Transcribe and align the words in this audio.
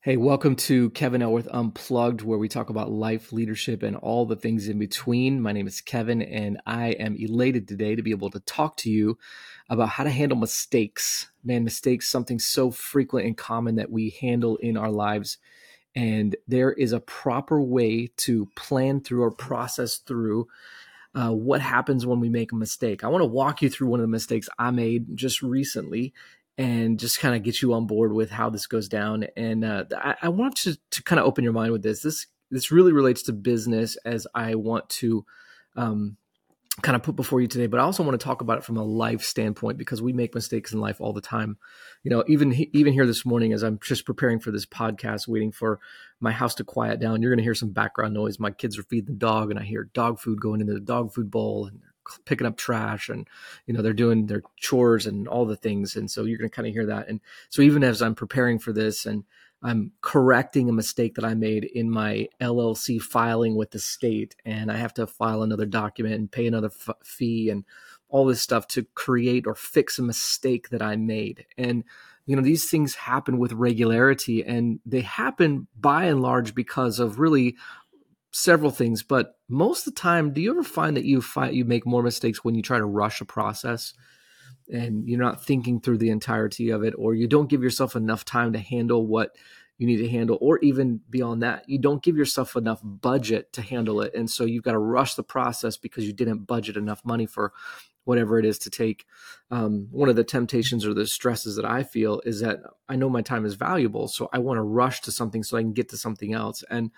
Hey, 0.00 0.16
welcome 0.16 0.54
to 0.54 0.90
Kevin 0.90 1.22
Elworth 1.22 1.48
Unplugged, 1.50 2.22
where 2.22 2.38
we 2.38 2.48
talk 2.48 2.70
about 2.70 2.92
life, 2.92 3.32
leadership, 3.32 3.82
and 3.82 3.96
all 3.96 4.26
the 4.26 4.36
things 4.36 4.68
in 4.68 4.78
between. 4.78 5.40
My 5.40 5.50
name 5.50 5.66
is 5.66 5.80
Kevin, 5.80 6.22
and 6.22 6.60
I 6.64 6.90
am 6.90 7.16
elated 7.16 7.66
today 7.66 7.96
to 7.96 8.02
be 8.02 8.12
able 8.12 8.30
to 8.30 8.38
talk 8.38 8.76
to 8.76 8.90
you 8.90 9.18
about 9.68 9.88
how 9.88 10.04
to 10.04 10.10
handle 10.10 10.38
mistakes. 10.38 11.32
Man, 11.42 11.64
mistakes, 11.64 12.08
something 12.08 12.38
so 12.38 12.70
frequent 12.70 13.26
and 13.26 13.36
common 13.36 13.74
that 13.74 13.90
we 13.90 14.10
handle 14.20 14.56
in 14.58 14.76
our 14.76 14.92
lives. 14.92 15.38
And 15.96 16.36
there 16.46 16.70
is 16.70 16.92
a 16.92 17.00
proper 17.00 17.60
way 17.60 18.12
to 18.18 18.46
plan 18.54 19.00
through 19.00 19.24
or 19.24 19.32
process 19.32 19.96
through 19.96 20.46
uh, 21.12 21.32
what 21.32 21.60
happens 21.60 22.06
when 22.06 22.20
we 22.20 22.28
make 22.28 22.52
a 22.52 22.56
mistake. 22.56 23.02
I 23.02 23.08
want 23.08 23.22
to 23.22 23.26
walk 23.26 23.62
you 23.62 23.68
through 23.68 23.88
one 23.88 23.98
of 23.98 24.04
the 24.04 24.08
mistakes 24.08 24.48
I 24.60 24.70
made 24.70 25.16
just 25.16 25.42
recently 25.42 26.14
and 26.58 26.98
just 26.98 27.20
kind 27.20 27.36
of 27.36 27.44
get 27.44 27.62
you 27.62 27.72
on 27.72 27.86
board 27.86 28.12
with 28.12 28.30
how 28.30 28.50
this 28.50 28.66
goes 28.66 28.88
down. 28.88 29.24
And 29.36 29.64
uh, 29.64 29.84
I, 29.96 30.16
I, 30.22 30.28
want 30.28 30.56
to, 30.56 30.76
to 30.90 31.02
kind 31.04 31.20
of 31.20 31.26
open 31.26 31.44
your 31.44 31.52
mind 31.52 31.70
with 31.72 31.84
this. 31.84 32.02
This 32.02 32.26
this 32.50 32.72
really 32.72 32.92
relates 32.92 33.22
to 33.24 33.32
business 33.32 33.96
as 34.04 34.26
I 34.34 34.54
want 34.56 34.88
to 34.88 35.24
um, 35.76 36.16
kind 36.82 36.96
of 36.96 37.02
put 37.02 37.14
before 37.14 37.40
you 37.40 37.46
today. 37.46 37.66
But 37.66 37.78
I 37.78 37.82
also 37.82 38.02
want 38.02 38.18
to 38.18 38.24
talk 38.24 38.40
about 38.40 38.58
it 38.58 38.64
from 38.64 38.76
a 38.76 38.82
life 38.82 39.22
standpoint 39.22 39.78
because 39.78 40.00
we 40.00 40.12
make 40.12 40.34
mistakes 40.34 40.72
in 40.72 40.80
life 40.80 41.00
all 41.00 41.12
the 41.12 41.20
time. 41.20 41.58
You 42.02 42.10
know, 42.10 42.24
even 42.26 42.52
even 42.72 42.92
here 42.92 43.06
this 43.06 43.24
morning 43.24 43.52
as 43.52 43.62
I'm 43.62 43.78
just 43.80 44.04
preparing 44.04 44.40
for 44.40 44.50
this 44.50 44.66
podcast, 44.66 45.28
waiting 45.28 45.52
for 45.52 45.78
my 46.20 46.32
house 46.32 46.54
to 46.56 46.64
quiet 46.64 47.00
down, 47.00 47.22
you're 47.22 47.30
going 47.30 47.38
to 47.38 47.44
hear 47.44 47.54
some 47.54 47.70
background 47.70 48.14
noise. 48.14 48.40
My 48.40 48.50
kids 48.50 48.78
are 48.78 48.84
feeding 48.84 49.14
the 49.14 49.18
dog, 49.18 49.50
and 49.50 49.60
I 49.60 49.62
hear 49.62 49.84
dog 49.92 50.18
food 50.18 50.40
going 50.40 50.60
into 50.60 50.74
the 50.74 50.80
dog 50.80 51.12
food 51.12 51.30
bowl, 51.30 51.66
and 51.66 51.80
picking 52.24 52.46
up 52.46 52.56
trash 52.56 53.08
and 53.08 53.28
you 53.66 53.74
know 53.74 53.82
they're 53.82 53.92
doing 53.92 54.26
their 54.26 54.42
chores 54.56 55.06
and 55.06 55.28
all 55.28 55.46
the 55.46 55.56
things. 55.56 55.96
And 55.96 56.10
so 56.10 56.24
you're 56.24 56.38
going 56.38 56.50
to 56.50 56.54
kind 56.54 56.68
of 56.68 56.74
hear 56.74 56.86
that. 56.86 57.08
And 57.08 57.20
so 57.48 57.62
even 57.62 57.84
as 57.84 58.02
i'm 58.02 58.14
preparing 58.14 58.58
for 58.58 58.72
this 58.72 59.06
and 59.06 59.24
i'm 59.62 59.92
correcting 60.00 60.68
a 60.68 60.72
mistake 60.72 61.14
that 61.14 61.24
i 61.24 61.34
made 61.34 61.64
in 61.64 61.90
my 61.90 62.28
llc 62.40 63.00
filing 63.02 63.56
with 63.56 63.72
the 63.72 63.78
state 63.78 64.36
and 64.44 64.70
i 64.70 64.76
have 64.76 64.94
to 64.94 65.06
file 65.06 65.42
another 65.42 65.66
document 65.66 66.14
and 66.14 66.30
pay 66.30 66.46
another 66.46 66.70
f- 66.88 66.96
fee 67.02 67.50
and 67.50 67.64
all 68.08 68.24
this 68.24 68.40
stuff 68.40 68.66
to 68.68 68.84
create 68.94 69.46
or 69.46 69.54
fix 69.54 69.98
a 69.98 70.02
mistake 70.02 70.70
that 70.70 70.82
i 70.82 70.96
made. 70.96 71.44
And 71.56 71.84
you 72.26 72.36
know 72.36 72.42
these 72.42 72.70
things 72.70 72.94
happen 72.94 73.38
with 73.38 73.52
regularity 73.52 74.44
and 74.44 74.80
they 74.84 75.00
happen 75.00 75.66
by 75.78 76.04
and 76.04 76.20
large 76.20 76.54
because 76.54 76.98
of 76.98 77.18
really 77.18 77.56
several 78.30 78.70
things, 78.70 79.02
but 79.02 79.37
most 79.48 79.86
of 79.86 79.94
the 79.94 80.00
time, 80.00 80.32
do 80.32 80.40
you 80.40 80.50
ever 80.50 80.62
find 80.62 80.96
that 80.96 81.04
you 81.04 81.22
find 81.22 81.54
you 81.54 81.64
make 81.64 81.86
more 81.86 82.02
mistakes 82.02 82.44
when 82.44 82.54
you 82.54 82.62
try 82.62 82.78
to 82.78 82.84
rush 82.84 83.20
a 83.20 83.24
process 83.24 83.94
and 84.70 85.08
you're 85.08 85.18
not 85.18 85.44
thinking 85.44 85.80
through 85.80 85.98
the 85.98 86.10
entirety 86.10 86.70
of 86.70 86.84
it, 86.84 86.94
or 86.98 87.14
you 87.14 87.26
don't 87.26 87.48
give 87.48 87.62
yourself 87.62 87.96
enough 87.96 88.24
time 88.24 88.52
to 88.52 88.58
handle 88.58 89.06
what 89.06 89.34
you 89.78 89.86
need 89.86 89.98
to 89.98 90.08
handle, 90.08 90.36
or 90.40 90.58
even 90.58 91.00
beyond 91.08 91.42
that, 91.42 91.62
you 91.68 91.78
don't 91.78 92.02
give 92.02 92.16
yourself 92.16 92.56
enough 92.56 92.80
budget 92.82 93.52
to 93.52 93.62
handle 93.62 94.00
it, 94.00 94.12
and 94.14 94.28
so 94.28 94.44
you've 94.44 94.64
got 94.64 94.72
to 94.72 94.78
rush 94.78 95.14
the 95.14 95.22
process 95.22 95.76
because 95.76 96.04
you 96.04 96.12
didn't 96.12 96.46
budget 96.46 96.76
enough 96.76 97.00
money 97.04 97.26
for 97.26 97.52
whatever 98.04 98.38
it 98.38 98.44
is 98.44 98.58
to 98.58 98.70
take. 98.70 99.06
Um, 99.50 99.86
one 99.90 100.08
of 100.08 100.16
the 100.16 100.24
temptations 100.24 100.84
or 100.84 100.94
the 100.94 101.06
stresses 101.06 101.56
that 101.56 101.64
I 101.64 101.84
feel 101.84 102.20
is 102.24 102.40
that 102.40 102.58
I 102.88 102.96
know 102.96 103.08
my 103.08 103.22
time 103.22 103.46
is 103.46 103.54
valuable, 103.54 104.08
so 104.08 104.28
I 104.32 104.38
want 104.40 104.58
to 104.58 104.62
rush 104.62 105.00
to 105.02 105.12
something 105.12 105.44
so 105.44 105.56
I 105.56 105.62
can 105.62 105.72
get 105.72 105.90
to 105.90 105.96
something 105.96 106.34
else, 106.34 106.64
and 106.68 106.90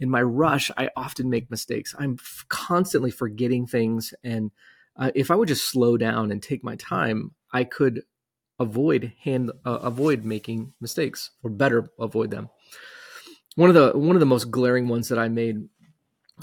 in 0.00 0.10
my 0.10 0.22
rush, 0.22 0.70
I 0.76 0.90
often 0.96 1.30
make 1.30 1.50
mistakes. 1.50 1.94
I'm 1.98 2.16
f- 2.18 2.44
constantly 2.48 3.10
forgetting 3.10 3.66
things. 3.66 4.14
And 4.24 4.50
uh, 4.96 5.10
if 5.14 5.30
I 5.30 5.34
would 5.34 5.48
just 5.48 5.70
slow 5.70 5.96
down 5.96 6.32
and 6.32 6.42
take 6.42 6.64
my 6.64 6.76
time, 6.76 7.32
I 7.52 7.64
could 7.64 8.02
avoid 8.58 9.12
hand 9.22 9.52
uh, 9.64 9.78
avoid 9.82 10.24
making 10.24 10.72
mistakes 10.80 11.30
or 11.42 11.50
better 11.50 11.90
avoid 11.98 12.30
them. 12.30 12.48
One 13.56 13.68
of 13.68 13.74
the 13.74 13.98
one 13.98 14.16
of 14.16 14.20
the 14.20 14.26
most 14.26 14.50
glaring 14.50 14.88
ones 14.88 15.08
that 15.08 15.18
I 15.18 15.28
made 15.28 15.68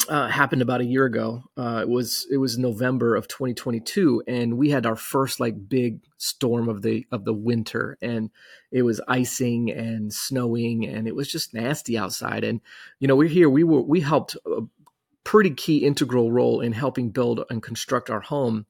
uh, 0.10 0.28
happened 0.28 0.62
about 0.62 0.82
a 0.82 0.86
year 0.86 1.06
ago. 1.06 1.44
Uh, 1.56 1.80
it 1.82 1.90
was 1.90 2.28
it 2.32 2.38
was 2.38 2.58
November 2.58 3.16
of 3.16 3.28
2022, 3.28 4.24
and 4.28 4.58
we 4.58 4.70
had 4.70 4.86
our 4.86 4.96
first 4.96 5.40
like 5.40 5.70
big 5.70 6.02
storm 6.18 6.70
of 6.70 6.82
the 6.82 7.06
of 7.12 7.26
the 7.26 7.34
winter, 7.34 7.98
and 8.02 8.30
it 8.72 8.84
was 8.84 9.02
icing 9.08 9.72
and 9.72 10.14
snowing, 10.14 10.86
and 10.86 11.08
it 11.08 11.16
was 11.16 11.32
just 11.32 11.54
nasty 11.54 11.98
outside. 11.98 12.44
And 12.44 12.62
you 13.00 13.08
know, 13.08 13.16
we're 13.16 13.28
here. 13.28 13.50
We 13.50 13.64
were 13.64 13.82
we 13.82 14.02
helped 14.02 14.36
a 14.46 14.62
pretty 15.24 15.52
key 15.52 15.80
integral 15.80 16.32
role 16.32 16.62
in 16.62 16.74
helping 16.74 17.10
build 17.10 17.44
and 17.50 17.64
construct 17.64 18.10
our 18.10 18.22
home, 18.22 18.66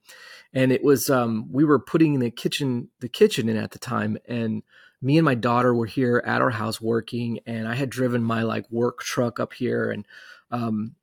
and 0.53 0.71
it 0.71 0.83
was 0.83 1.09
um, 1.09 1.47
we 1.51 1.63
were 1.63 1.79
putting 1.79 2.19
the 2.19 2.31
kitchen 2.31 2.89
the 2.99 3.09
kitchen 3.09 3.49
in 3.49 3.57
at 3.57 3.71
the 3.71 3.79
time, 3.79 4.17
and 4.27 4.63
me 5.01 5.17
and 5.17 5.25
my 5.25 5.35
daughter 5.35 5.73
were 5.73 5.85
here 5.85 6.23
at 6.25 6.41
our 6.41 6.49
house 6.49 6.81
working, 6.81 7.39
and 7.45 7.67
I 7.67 7.75
had 7.75 7.89
driven 7.89 8.23
my 8.23 8.43
like 8.43 8.69
work 8.71 8.99
truck 9.01 9.39
up 9.39 9.53
here 9.53 9.91
and 9.91 10.05
um, 10.51 10.95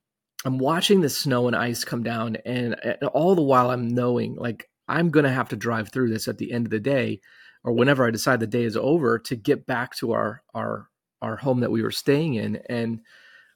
I'm 0.45 0.59
watching 0.59 1.01
the 1.01 1.09
snow 1.09 1.47
and 1.47 1.55
ice 1.55 1.83
come 1.83 2.03
down, 2.03 2.37
and, 2.45 2.75
and 2.83 2.97
all 3.13 3.33
the 3.33 3.41
while 3.41 3.71
I'm 3.71 3.87
knowing 3.87 4.35
like 4.35 4.69
I'm 4.87 5.09
going 5.09 5.23
to 5.23 5.31
have 5.31 5.49
to 5.49 5.55
drive 5.55 5.91
through 5.91 6.09
this 6.09 6.27
at 6.27 6.37
the 6.37 6.51
end 6.51 6.67
of 6.67 6.71
the 6.71 6.79
day, 6.79 7.19
or 7.63 7.73
whenever 7.73 8.05
I 8.05 8.11
decide 8.11 8.39
the 8.39 8.47
day 8.47 8.63
is 8.63 8.77
over, 8.77 9.17
to 9.19 9.35
get 9.35 9.65
back 9.65 9.95
to 9.97 10.11
our 10.11 10.43
our 10.53 10.87
our 11.21 11.35
home 11.35 11.61
that 11.61 11.71
we 11.71 11.81
were 11.81 11.91
staying 11.91 12.35
in. 12.35 12.57
And 12.69 13.01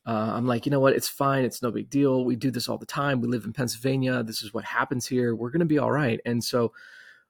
uh, 0.08 0.32
I'm 0.34 0.48
like, 0.48 0.66
you 0.66 0.72
know 0.72 0.80
what? 0.80 0.96
It's 0.96 1.08
fine. 1.08 1.46
It's 1.46 1.62
no 1.62 1.72
big 1.72 1.92
deal. 1.92 2.26
We 2.26 2.36
do 2.36 2.50
this 2.50 2.68
all 2.68 2.80
the 2.80 2.86
time. 2.88 3.22
We 3.22 3.28
live 3.28 3.46
in 3.46 3.54
Pennsylvania. 3.54 4.24
This 4.24 4.42
is 4.42 4.54
what 4.54 4.66
happens 4.66 5.06
here. 5.06 5.36
We're 5.36 5.52
going 5.52 5.60
to 5.60 5.66
be 5.66 5.78
all 5.78 5.92
right. 5.92 6.20
And 6.26 6.44
so 6.44 6.74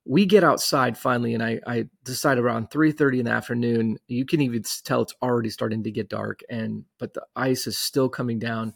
we 0.05 0.25
get 0.25 0.45
outside 0.45 0.97
finally, 0.97 1.33
and 1.33 1.43
I, 1.43 1.59
I 1.67 1.85
decide 2.05 2.37
around 2.37 2.69
3:30 2.69 3.19
in 3.19 3.25
the 3.25 3.31
afternoon. 3.31 3.97
You 4.07 4.25
can 4.25 4.39
even 4.39 4.63
tell 4.85 5.01
it's 5.01 5.13
already 5.21 5.49
starting 5.49 5.83
to 5.83 5.91
get 5.91 6.07
dark, 6.07 6.39
and 6.49 6.85
but 6.97 7.13
the 7.13 7.25
ice 7.35 7.67
is 7.67 7.77
still 7.77 8.07
coming 8.07 8.39
down 8.39 8.73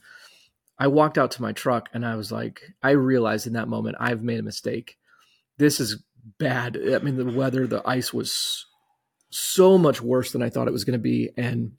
I 0.80 0.88
walked 0.88 1.18
out 1.18 1.32
to 1.32 1.42
my 1.42 1.52
truck 1.52 1.90
and 1.94 2.06
I 2.06 2.16
was 2.16 2.32
like, 2.32 2.62
I 2.82 2.92
realized 2.92 3.48
in 3.48 3.54
that 3.54 3.68
moment 3.68 3.98
I've 4.00 4.24
made 4.24 4.40
a 4.40 4.44
mistake. 4.44 4.98
This 5.58 5.80
is 5.80 6.04
bad. 6.40 6.78
I 6.78 7.00
mean, 7.00 7.18
the 7.18 7.26
weather, 7.26 7.68
the 7.68 7.88
ice 7.88 8.14
was 8.14 8.66
so 9.30 9.78
much 9.78 10.02
worse 10.02 10.32
than 10.32 10.42
I 10.42 10.50
thought 10.50 10.68
it 10.68 10.74
was 10.74 10.86
going 10.86 10.98
to 10.98 11.04
be. 11.04 11.30
And 11.38 11.74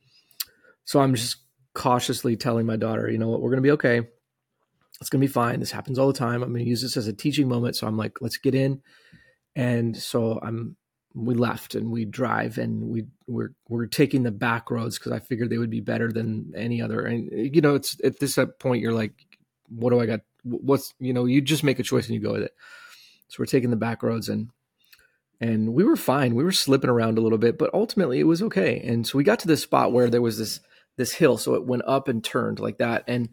so 0.84 1.00
I'm 1.00 1.15
just 1.15 1.38
cautiously 1.75 2.37
telling 2.37 2.66
my 2.66 2.77
daughter, 2.77 3.10
you 3.10 3.19
know 3.19 3.28
what, 3.28 3.41
we're 3.41 3.50
going 3.50 3.62
to 3.62 3.66
be 3.66 3.72
okay. 3.72 4.03
It's 5.00 5.11
going 5.11 5.21
to 5.21 5.26
be 5.26 5.32
fine. 5.32 5.61
This 5.61 5.72
happens 5.72 5.99
all 5.99 6.06
the 6.06 6.19
time. 6.19 6.43
I'm 6.43 6.53
going 6.53 6.65
to 6.65 6.71
use 6.71 6.82
this 6.82 6.97
as 6.97 7.09
a 7.09 7.12
teaching 7.12 7.49
moment. 7.49 7.76
So 7.76 7.87
I'm 7.87 7.97
like, 7.97 8.21
let's 8.21 8.37
get 8.37 8.55
in. 8.55 8.81
And 9.56 9.97
so 9.97 10.38
I'm 10.41 10.76
we 11.15 11.35
left 11.35 11.75
and 11.75 11.91
we 11.91 12.05
drive 12.05 12.59
and 12.59 12.89
we 12.89 13.05
we're 13.27 13.51
we're 13.69 13.87
taking 13.87 14.25
the 14.25 14.33
back 14.33 14.71
roads 14.71 14.99
because 14.99 15.13
I 15.13 15.21
figured 15.21 15.49
they 15.49 15.59
would 15.59 15.71
be 15.71 15.81
better 15.81 16.11
than 16.11 16.53
any 16.57 16.83
other. 16.83 17.05
And 17.05 17.55
you 17.55 17.61
know, 17.61 17.77
it's 17.77 17.97
at 18.03 18.19
this 18.19 18.39
point 18.59 18.83
you're 18.83 18.93
like, 18.93 19.13
what 19.69 19.91
do 19.91 20.01
I 20.01 20.07
got? 20.07 20.21
What's 20.43 20.93
you 20.99 21.13
know, 21.13 21.25
you 21.25 21.41
just 21.41 21.65
make 21.65 21.79
a 21.79 21.85
choice 21.85 22.07
and 22.07 22.15
you 22.15 22.21
go 22.21 22.33
with 22.33 22.43
it. 22.43 22.55
So 23.29 23.37
we're 23.39 23.47
taking 23.47 23.71
the 23.71 23.77
back 23.77 24.03
roads 24.03 24.29
and 24.29 24.51
and 25.41 25.75
we 25.75 25.85
were 25.85 25.97
fine. 25.97 26.35
We 26.35 26.45
were 26.45 26.53
slipping 26.53 26.91
around 26.91 27.19
a 27.19 27.21
little 27.21 27.39
bit, 27.39 27.59
but 27.59 27.73
ultimately 27.75 28.19
it 28.19 28.25
was 28.25 28.43
okay. 28.43 28.81
And 28.81 29.07
so 29.07 29.19
we 29.19 29.25
got 29.25 29.41
to 29.41 29.49
this 29.49 29.63
spot 29.63 29.93
where 29.93 30.11
there 30.11 30.23
was 30.23 30.39
this 30.39 30.61
this 30.97 31.13
hill, 31.13 31.39
so 31.39 31.55
it 31.55 31.67
went 31.67 31.83
up 31.87 32.09
and 32.09 32.23
turned 32.23 32.61
like 32.61 32.79
that, 32.79 33.05
and 33.09 33.29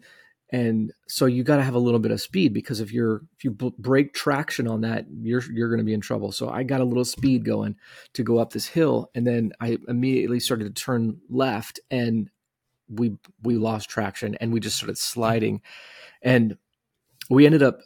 and 0.52 0.92
so 1.08 1.24
you 1.24 1.42
got 1.42 1.56
to 1.56 1.62
have 1.62 1.74
a 1.74 1.78
little 1.80 1.98
bit 1.98 2.12
of 2.12 2.20
speed 2.20 2.52
because 2.52 2.78
if 2.78 2.92
you're 2.92 3.22
if 3.36 3.42
you 3.42 3.50
break 3.50 4.12
traction 4.12 4.68
on 4.68 4.82
that 4.82 5.06
you're 5.22 5.42
you're 5.50 5.68
going 5.68 5.78
to 5.78 5.84
be 5.84 5.94
in 5.94 6.00
trouble. 6.00 6.30
So 6.30 6.50
i 6.50 6.62
got 6.62 6.82
a 6.82 6.84
little 6.84 7.06
speed 7.06 7.44
going 7.44 7.76
to 8.12 8.22
go 8.22 8.38
up 8.38 8.52
this 8.52 8.66
hill 8.66 9.10
and 9.14 9.26
then 9.26 9.52
i 9.60 9.78
immediately 9.88 10.38
started 10.38 10.64
to 10.64 10.82
turn 10.82 11.18
left 11.28 11.80
and 11.90 12.30
we 12.88 13.16
we 13.42 13.56
lost 13.56 13.88
traction 13.88 14.34
and 14.36 14.52
we 14.52 14.60
just 14.60 14.76
started 14.76 14.98
sliding. 14.98 15.62
And 16.22 16.58
we 17.30 17.46
ended 17.46 17.62
up 17.62 17.80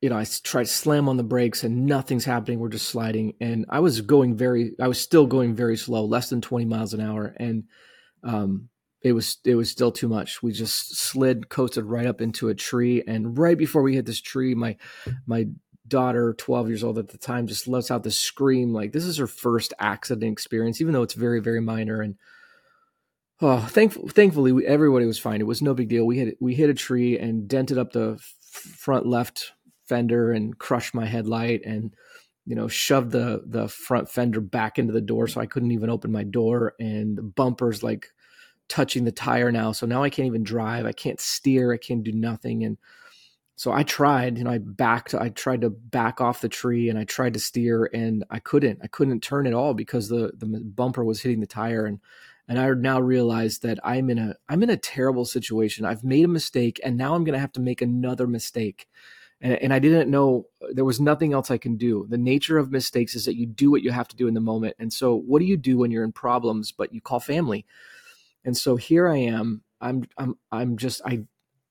you 0.00 0.08
know 0.08 0.16
i 0.16 0.24
tried 0.24 0.64
to 0.64 0.70
slam 0.70 1.08
on 1.08 1.16
the 1.16 1.24
brakes 1.24 1.64
and 1.64 1.86
nothing's 1.86 2.24
happening. 2.24 2.60
We're 2.60 2.68
just 2.68 2.88
sliding. 2.88 3.34
And 3.40 3.66
i 3.68 3.80
was 3.80 4.00
going 4.02 4.36
very 4.36 4.72
i 4.80 4.86
was 4.86 5.00
still 5.00 5.26
going 5.26 5.56
very 5.56 5.76
slow 5.76 6.04
less 6.04 6.30
than 6.30 6.40
20 6.40 6.64
miles 6.64 6.94
an 6.94 7.00
hour. 7.00 7.34
And 7.38 7.64
um 8.22 8.68
it 9.02 9.12
was 9.12 9.38
it 9.44 9.56
was 9.56 9.70
still 9.70 9.90
too 9.90 10.08
much. 10.08 10.42
We 10.42 10.52
just 10.52 10.96
slid, 10.96 11.48
coasted 11.48 11.84
right 11.84 12.06
up 12.06 12.20
into 12.20 12.48
a 12.48 12.54
tree, 12.54 13.02
and 13.06 13.36
right 13.36 13.58
before 13.58 13.82
we 13.82 13.94
hit 13.94 14.06
this 14.06 14.20
tree, 14.20 14.54
my 14.54 14.76
my 15.26 15.46
daughter, 15.88 16.34
12 16.34 16.68
years 16.68 16.84
old 16.84 16.98
at 16.98 17.08
the 17.08 17.18
time, 17.18 17.46
just 17.46 17.66
lets 17.66 17.90
out 17.90 18.04
this 18.04 18.18
scream 18.18 18.72
like 18.72 18.92
this 18.92 19.04
is 19.04 19.18
her 19.18 19.26
first 19.26 19.74
accident 19.78 20.30
experience, 20.30 20.80
even 20.80 20.92
though 20.92 21.02
it's 21.02 21.14
very 21.14 21.40
very 21.40 21.60
minor. 21.60 22.00
And 22.00 22.16
oh, 23.40 23.58
thankful, 23.58 24.08
thankfully, 24.08 24.52
we, 24.52 24.66
everybody 24.66 25.04
was 25.04 25.18
fine. 25.18 25.40
It 25.40 25.46
was 25.46 25.62
no 25.62 25.74
big 25.74 25.88
deal. 25.88 26.06
We 26.06 26.18
hit 26.18 26.36
we 26.40 26.54
hit 26.54 26.70
a 26.70 26.74
tree 26.74 27.18
and 27.18 27.48
dented 27.48 27.78
up 27.78 27.92
the 27.92 28.18
front 28.52 29.06
left 29.06 29.52
fender 29.88 30.30
and 30.30 30.56
crushed 30.58 30.94
my 30.94 31.06
headlight 31.06 31.62
and 31.64 31.94
you 32.46 32.54
know 32.54 32.68
shoved 32.68 33.10
the 33.10 33.42
the 33.46 33.68
front 33.68 34.08
fender 34.08 34.40
back 34.40 34.78
into 34.78 34.92
the 34.92 35.00
door 35.00 35.26
so 35.26 35.40
I 35.40 35.46
couldn't 35.46 35.72
even 35.72 35.90
open 35.90 36.12
my 36.12 36.22
door 36.22 36.74
and 36.78 37.16
the 37.16 37.22
bumpers 37.22 37.82
like 37.82 38.08
touching 38.68 39.04
the 39.04 39.12
tire 39.12 39.52
now. 39.52 39.72
So 39.72 39.86
now 39.86 40.02
I 40.02 40.10
can't 40.10 40.26
even 40.26 40.42
drive. 40.42 40.86
I 40.86 40.92
can't 40.92 41.20
steer. 41.20 41.72
I 41.72 41.76
can't 41.76 42.02
do 42.02 42.12
nothing. 42.12 42.64
And 42.64 42.78
so 43.56 43.70
I 43.70 43.82
tried, 43.82 44.38
you 44.38 44.44
know, 44.44 44.50
I 44.50 44.58
backed, 44.58 45.14
I 45.14 45.28
tried 45.28 45.60
to 45.60 45.70
back 45.70 46.20
off 46.20 46.40
the 46.40 46.48
tree 46.48 46.88
and 46.88 46.98
I 46.98 47.04
tried 47.04 47.34
to 47.34 47.40
steer 47.40 47.90
and 47.92 48.24
I 48.30 48.38
couldn't, 48.38 48.80
I 48.82 48.86
couldn't 48.86 49.20
turn 49.20 49.46
at 49.46 49.54
all 49.54 49.74
because 49.74 50.08
the, 50.08 50.32
the 50.36 50.46
bumper 50.46 51.04
was 51.04 51.20
hitting 51.20 51.40
the 51.40 51.46
tire. 51.46 51.86
And 51.86 52.00
and 52.48 52.58
I 52.58 52.68
now 52.70 53.00
realize 53.00 53.58
that 53.60 53.78
I'm 53.84 54.10
in 54.10 54.18
a 54.18 54.34
I'm 54.48 54.62
in 54.62 54.70
a 54.70 54.76
terrible 54.76 55.24
situation. 55.24 55.84
I've 55.84 56.04
made 56.04 56.24
a 56.24 56.28
mistake, 56.28 56.80
and 56.84 56.96
now 56.96 57.14
I'm 57.14 57.24
going 57.24 57.34
to 57.34 57.40
have 57.40 57.52
to 57.52 57.60
make 57.60 57.80
another 57.80 58.26
mistake. 58.26 58.88
And, 59.40 59.54
and 59.54 59.72
I 59.72 59.78
didn't 59.78 60.10
know 60.10 60.46
there 60.72 60.84
was 60.84 61.00
nothing 61.00 61.32
else 61.32 61.50
I 61.50 61.58
can 61.58 61.76
do. 61.76 62.06
The 62.08 62.18
nature 62.18 62.58
of 62.58 62.70
mistakes 62.70 63.14
is 63.14 63.24
that 63.24 63.36
you 63.36 63.46
do 63.46 63.70
what 63.70 63.82
you 63.82 63.90
have 63.90 64.08
to 64.08 64.16
do 64.16 64.28
in 64.28 64.34
the 64.34 64.40
moment. 64.40 64.76
And 64.78 64.92
so, 64.92 65.14
what 65.14 65.38
do 65.38 65.46
you 65.46 65.56
do 65.56 65.78
when 65.78 65.90
you're 65.90 66.04
in 66.04 66.12
problems? 66.12 66.72
But 66.72 66.92
you 66.92 67.00
call 67.00 67.20
family. 67.20 67.64
And 68.44 68.56
so 68.56 68.76
here 68.76 69.08
I 69.08 69.18
am. 69.18 69.62
I'm 69.80 70.04
I'm 70.16 70.36
I'm 70.50 70.76
just 70.76 71.00
I 71.04 71.24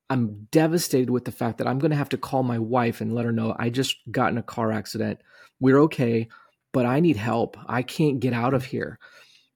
I'm 0.10 0.48
devastated 0.52 1.10
with 1.10 1.26
the 1.26 1.32
fact 1.32 1.58
that 1.58 1.68
I'm 1.68 1.80
going 1.80 1.92
to 1.92 1.98
have 1.98 2.10
to 2.10 2.18
call 2.18 2.44
my 2.44 2.60
wife 2.60 3.00
and 3.00 3.16
let 3.16 3.26
her 3.26 3.32
know 3.32 3.56
I 3.58 3.70
just 3.70 3.96
got 4.12 4.32
in 4.32 4.38
a 4.38 4.44
car 4.44 4.72
accident. 4.72 5.22
We're 5.60 5.80
okay, 5.84 6.28
but 6.74 6.86
I 6.86 7.00
need 7.00 7.18
help. 7.18 7.58
I 7.68 7.82
can't 7.82 8.20
get 8.20 8.34
out 8.34 8.54
of 8.54 8.66
here. 8.66 9.00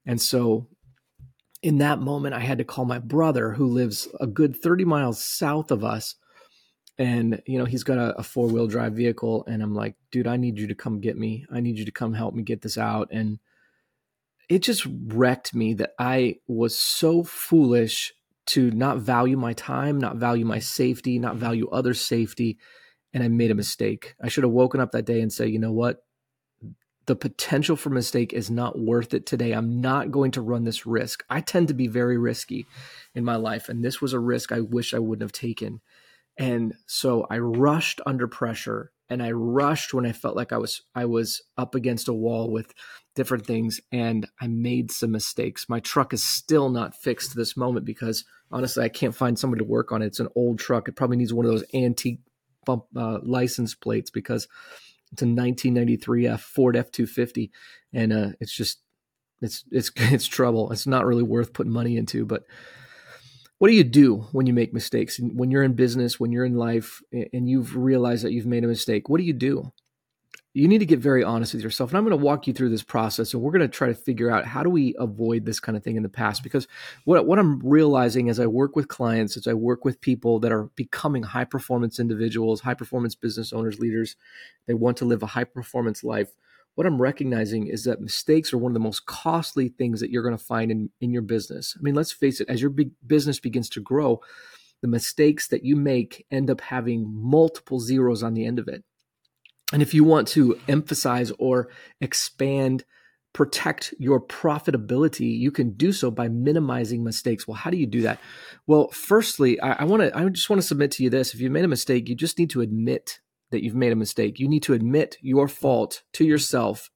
And 0.05 0.21
so 0.21 0.67
in 1.61 1.79
that 1.79 1.99
moment, 1.99 2.35
I 2.35 2.39
had 2.39 2.59
to 2.59 2.63
call 2.63 2.85
my 2.85 2.99
brother 2.99 3.51
who 3.51 3.65
lives 3.65 4.07
a 4.19 4.27
good 4.27 4.55
30 4.55 4.85
miles 4.85 5.25
south 5.25 5.71
of 5.71 5.83
us. 5.83 6.15
And, 6.97 7.41
you 7.45 7.57
know, 7.57 7.65
he's 7.65 7.83
got 7.83 7.97
a, 7.97 8.15
a 8.17 8.23
four 8.23 8.47
wheel 8.47 8.67
drive 8.67 8.93
vehicle. 8.93 9.43
And 9.47 9.61
I'm 9.61 9.73
like, 9.73 9.95
dude, 10.11 10.27
I 10.27 10.37
need 10.37 10.59
you 10.59 10.67
to 10.67 10.75
come 10.75 11.01
get 11.01 11.17
me. 11.17 11.45
I 11.51 11.59
need 11.59 11.77
you 11.77 11.85
to 11.85 11.91
come 11.91 12.13
help 12.13 12.33
me 12.33 12.43
get 12.43 12.61
this 12.61 12.77
out. 12.77 13.09
And 13.11 13.39
it 14.49 14.59
just 14.59 14.87
wrecked 15.07 15.53
me 15.55 15.73
that 15.75 15.93
I 15.99 16.37
was 16.47 16.77
so 16.77 17.23
foolish 17.23 18.13
to 18.47 18.69
not 18.71 18.99
value 18.99 19.37
my 19.37 19.53
time, 19.53 19.97
not 19.97 20.17
value 20.17 20.45
my 20.45 20.59
safety, 20.59 21.17
not 21.17 21.35
value 21.35 21.67
others' 21.69 22.01
safety. 22.01 22.57
And 23.13 23.23
I 23.23 23.27
made 23.27 23.51
a 23.51 23.55
mistake. 23.55 24.15
I 24.21 24.27
should 24.27 24.43
have 24.43 24.51
woken 24.51 24.79
up 24.79 24.91
that 24.91 25.05
day 25.05 25.21
and 25.21 25.31
say, 25.31 25.47
you 25.47 25.59
know 25.59 25.71
what? 25.71 26.05
the 27.05 27.15
potential 27.15 27.75
for 27.75 27.89
mistake 27.89 28.33
is 28.33 28.49
not 28.49 28.79
worth 28.79 29.13
it 29.13 29.25
today. 29.25 29.51
I'm 29.51 29.79
not 29.79 30.11
going 30.11 30.31
to 30.31 30.41
run 30.41 30.63
this 30.63 30.85
risk. 30.85 31.23
I 31.29 31.41
tend 31.41 31.67
to 31.67 31.73
be 31.73 31.87
very 31.87 32.17
risky 32.17 32.65
in 33.13 33.23
my 33.23 33.35
life, 33.35 33.69
and 33.69 33.83
this 33.83 34.01
was 34.01 34.13
a 34.13 34.19
risk 34.19 34.51
I 34.51 34.61
wish 34.61 34.93
I 34.93 34.99
wouldn't 34.99 35.21
have 35.21 35.31
taken. 35.31 35.81
And 36.37 36.73
so 36.87 37.27
I 37.29 37.37
rushed 37.37 38.01
under 38.05 38.27
pressure 38.27 38.91
and 39.09 39.21
I 39.23 39.31
rushed 39.31 39.93
when 39.93 40.05
I 40.05 40.11
felt 40.11 40.35
like 40.35 40.51
I 40.51 40.57
was 40.57 40.81
I 40.93 41.05
was 41.05 41.41
up 41.57 41.75
against 41.75 42.09
a 42.09 42.13
wall 42.13 42.51
with 42.51 42.73
different 43.15 43.45
things 43.45 43.79
and 43.91 44.27
I 44.39 44.47
made 44.47 44.91
some 44.91 45.11
mistakes. 45.11 45.69
My 45.69 45.79
truck 45.79 46.13
is 46.13 46.23
still 46.23 46.69
not 46.69 46.95
fixed 46.95 47.31
to 47.31 47.37
this 47.37 47.57
moment 47.57 47.85
because 47.85 48.25
honestly 48.51 48.83
I 48.83 48.89
can't 48.89 49.15
find 49.15 49.39
somebody 49.39 49.59
to 49.59 49.69
work 49.69 49.91
on 49.91 50.01
it. 50.01 50.07
It's 50.07 50.19
an 50.19 50.29
old 50.35 50.59
truck. 50.59 50.87
It 50.87 50.95
probably 50.95 51.17
needs 51.17 51.33
one 51.33 51.45
of 51.45 51.51
those 51.51 51.65
antique 51.73 52.19
bump 52.65 52.85
uh, 52.95 53.19
license 53.23 53.73
plates 53.73 54.09
because 54.09 54.47
it's 55.11 55.21
a 55.21 55.25
1993 55.25 56.27
F 56.27 56.41
Ford 56.41 56.75
F250, 56.75 57.49
and 57.93 58.11
uh, 58.11 58.29
it's 58.41 58.53
just 58.53 58.79
it's 59.41 59.63
it's 59.71 59.91
it's 59.95 60.25
trouble. 60.25 60.71
It's 60.71 60.87
not 60.87 61.05
really 61.05 61.23
worth 61.23 61.53
putting 61.53 61.71
money 61.71 61.95
into. 61.95 62.25
But 62.25 62.43
what 63.57 63.69
do 63.69 63.75
you 63.75 63.83
do 63.83 64.27
when 64.31 64.47
you 64.47 64.53
make 64.53 64.73
mistakes? 64.73 65.19
When 65.19 65.51
you're 65.51 65.63
in 65.63 65.73
business, 65.73 66.19
when 66.19 66.31
you're 66.31 66.45
in 66.45 66.57
life, 66.57 67.01
and 67.11 67.49
you've 67.49 67.77
realized 67.77 68.25
that 68.25 68.33
you've 68.33 68.45
made 68.45 68.65
a 68.65 68.67
mistake, 68.67 69.07
what 69.07 69.19
do 69.19 69.23
you 69.23 69.33
do? 69.33 69.71
You 70.55 70.69
need 70.69 70.77
to 70.77 70.85
get 70.85 70.99
very 70.99 71.21
honest 71.21 71.53
with 71.53 71.61
yourself. 71.61 71.89
And 71.89 71.97
I'm 71.97 72.05
going 72.05 72.17
to 72.17 72.23
walk 72.23 72.47
you 72.47 72.53
through 72.53 72.69
this 72.69 72.81
process 72.81 73.33
and 73.33 73.43
we're 73.43 73.51
going 73.51 73.59
to 73.59 73.67
try 73.67 73.89
to 73.89 73.93
figure 73.93 74.31
out 74.31 74.45
how 74.45 74.63
do 74.63 74.69
we 74.69 74.95
avoid 74.97 75.45
this 75.45 75.59
kind 75.59 75.75
of 75.77 75.83
thing 75.83 75.97
in 75.97 76.03
the 76.03 76.07
past? 76.07 76.43
Because 76.43 76.65
what, 77.03 77.27
what 77.27 77.39
I'm 77.39 77.59
realizing 77.59 78.29
as 78.29 78.39
I 78.39 78.45
work 78.45 78.73
with 78.73 78.87
clients, 78.87 79.35
as 79.35 79.47
I 79.47 79.53
work 79.53 79.83
with 79.83 79.99
people 79.99 80.39
that 80.39 80.53
are 80.53 80.69
becoming 80.77 81.23
high 81.23 81.43
performance 81.43 81.99
individuals, 81.99 82.61
high 82.61 82.73
performance 82.73 83.15
business 83.15 83.51
owners, 83.51 83.79
leaders, 83.79 84.15
they 84.65 84.73
want 84.73 84.95
to 84.97 85.05
live 85.05 85.21
a 85.23 85.27
high 85.27 85.43
performance 85.43 86.05
life. 86.05 86.29
What 86.75 86.87
I'm 86.87 87.01
recognizing 87.01 87.67
is 87.67 87.83
that 87.83 87.99
mistakes 87.99 88.53
are 88.53 88.57
one 88.57 88.71
of 88.71 88.75
the 88.75 88.79
most 88.79 89.05
costly 89.05 89.67
things 89.67 89.99
that 89.99 90.09
you're 90.09 90.23
going 90.23 90.37
to 90.37 90.43
find 90.43 90.71
in, 90.71 90.89
in 91.01 91.11
your 91.11 91.21
business. 91.21 91.75
I 91.77 91.81
mean, 91.83 91.95
let's 91.95 92.13
face 92.13 92.39
it, 92.39 92.47
as 92.47 92.61
your 92.61 92.69
big 92.69 92.91
business 93.05 93.41
begins 93.41 93.67
to 93.71 93.81
grow, 93.81 94.21
the 94.81 94.87
mistakes 94.87 95.49
that 95.49 95.65
you 95.65 95.75
make 95.75 96.25
end 96.31 96.49
up 96.49 96.61
having 96.61 97.13
multiple 97.13 97.81
zeros 97.81 98.23
on 98.23 98.35
the 98.35 98.45
end 98.45 98.57
of 98.57 98.69
it 98.69 98.85
and 99.73 99.81
if 99.81 99.93
you 99.93 100.03
want 100.03 100.27
to 100.29 100.59
emphasize 100.67 101.31
or 101.39 101.69
expand, 102.01 102.85
protect 103.33 103.93
your 103.99 104.21
profitability, 104.21 105.37
you 105.37 105.51
can 105.51 105.71
do 105.71 105.91
so 105.91 106.09
by 106.09 106.29
minimizing 106.29 107.03
mistakes. 107.03 107.47
Well, 107.47 107.55
how 107.55 107.69
do 107.69 107.77
you 107.77 107.87
do 107.87 108.01
that? 108.03 108.19
Well, 108.67 108.89
firstly, 108.89 109.59
I, 109.59 109.73
I 109.73 109.83
want 109.83 110.03
to, 110.03 110.17
I 110.17 110.27
just 110.29 110.49
want 110.49 110.61
to 110.61 110.67
submit 110.67 110.91
to 110.91 111.03
you 111.03 111.09
this. 111.09 111.33
If 111.33 111.41
you 111.41 111.49
made 111.49 111.65
a 111.65 111.69
mistake, 111.69 112.07
you 112.07 112.15
just 112.15 112.39
need 112.39 112.49
to 112.51 112.61
admit 112.61 113.19
that 113.51 113.63
you've 113.63 113.75
made 113.75 113.91
a 113.91 113.97
mistake. 113.97 114.39
You 114.39 114.47
need 114.47 114.63
to 114.63 114.73
admit 114.73 115.17
your 115.21 115.47
fault 115.47 116.03
to 116.13 116.23
yourself 116.23 116.89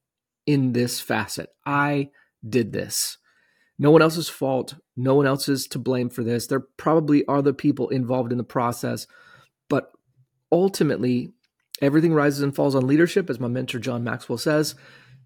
in 0.45 0.73
this 0.73 1.01
facet. 1.01 1.49
I 1.65 2.09
did 2.47 2.71
this. 2.71 3.17
No 3.77 3.91
one 3.91 4.01
else's 4.01 4.29
fault. 4.29 4.75
No 4.95 5.15
one 5.15 5.25
else 5.25 5.47
is 5.49 5.67
to 5.67 5.79
blame 5.79 6.09
for 6.09 6.23
this. 6.23 6.47
There 6.47 6.61
probably 6.77 7.25
are 7.25 7.41
the 7.41 7.53
people 7.53 7.89
involved 7.89 8.31
in 8.31 8.37
the 8.37 8.43
process, 8.43 9.07
but 9.69 9.91
ultimately, 10.51 11.33
Everything 11.81 12.13
rises 12.13 12.41
and 12.41 12.55
falls 12.55 12.75
on 12.75 12.87
leadership, 12.87 13.29
as 13.29 13.39
my 13.39 13.47
mentor 13.47 13.79
John 13.79 14.03
Maxwell 14.03 14.37
says. 14.37 14.75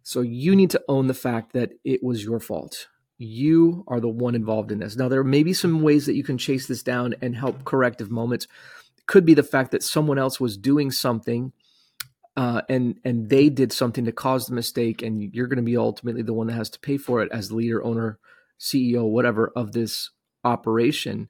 So 0.04 0.22
you 0.22 0.56
need 0.56 0.70
to 0.72 0.84
own 0.88 1.08
the 1.08 1.14
fact 1.14 1.54
that 1.54 1.72
it 1.84 2.04
was 2.04 2.24
your 2.24 2.40
fault. 2.40 2.88
You 3.18 3.84
are 3.88 4.00
the 4.00 4.10
one 4.10 4.36
involved 4.36 4.72
in 4.72 4.80
this. 4.80 4.96
Now, 4.96 5.08
there 5.08 5.24
may 5.24 5.44
be 5.44 5.54
some 5.54 5.82
ways 5.82 6.06
that 6.06 6.16
you 6.16 6.24
can 6.24 6.38
chase 6.38 6.68
this 6.68 6.84
down 6.84 7.16
and 7.22 7.36
help 7.36 7.64
corrective 7.64 8.12
moments. 8.12 8.48
could 9.06 9.26
be 9.26 9.34
the 9.34 9.44
fact 9.44 9.72
that 9.72 9.84
someone 9.84 10.18
else 10.18 10.40
was 10.40 10.58
doing 10.58 10.90
something 10.90 11.52
uh, 12.36 12.62
and 12.68 13.00
and 13.04 13.30
they 13.30 13.50
did 13.50 13.72
something 13.72 14.06
to 14.06 14.12
cause 14.12 14.46
the 14.46 14.56
mistake, 14.56 15.02
and 15.02 15.34
you're 15.34 15.48
going 15.48 15.58
to 15.58 15.64
be 15.64 15.78
ultimately 15.78 16.24
the 16.24 16.34
one 16.34 16.48
that 16.48 16.54
has 16.54 16.70
to 16.72 16.80
pay 16.80 16.98
for 16.98 17.22
it 17.22 17.32
as 17.32 17.52
leader, 17.52 17.84
owner, 17.84 18.18
CEO, 18.60 19.08
whatever 19.08 19.52
of 19.56 19.72
this 19.72 20.10
operation. 20.44 21.30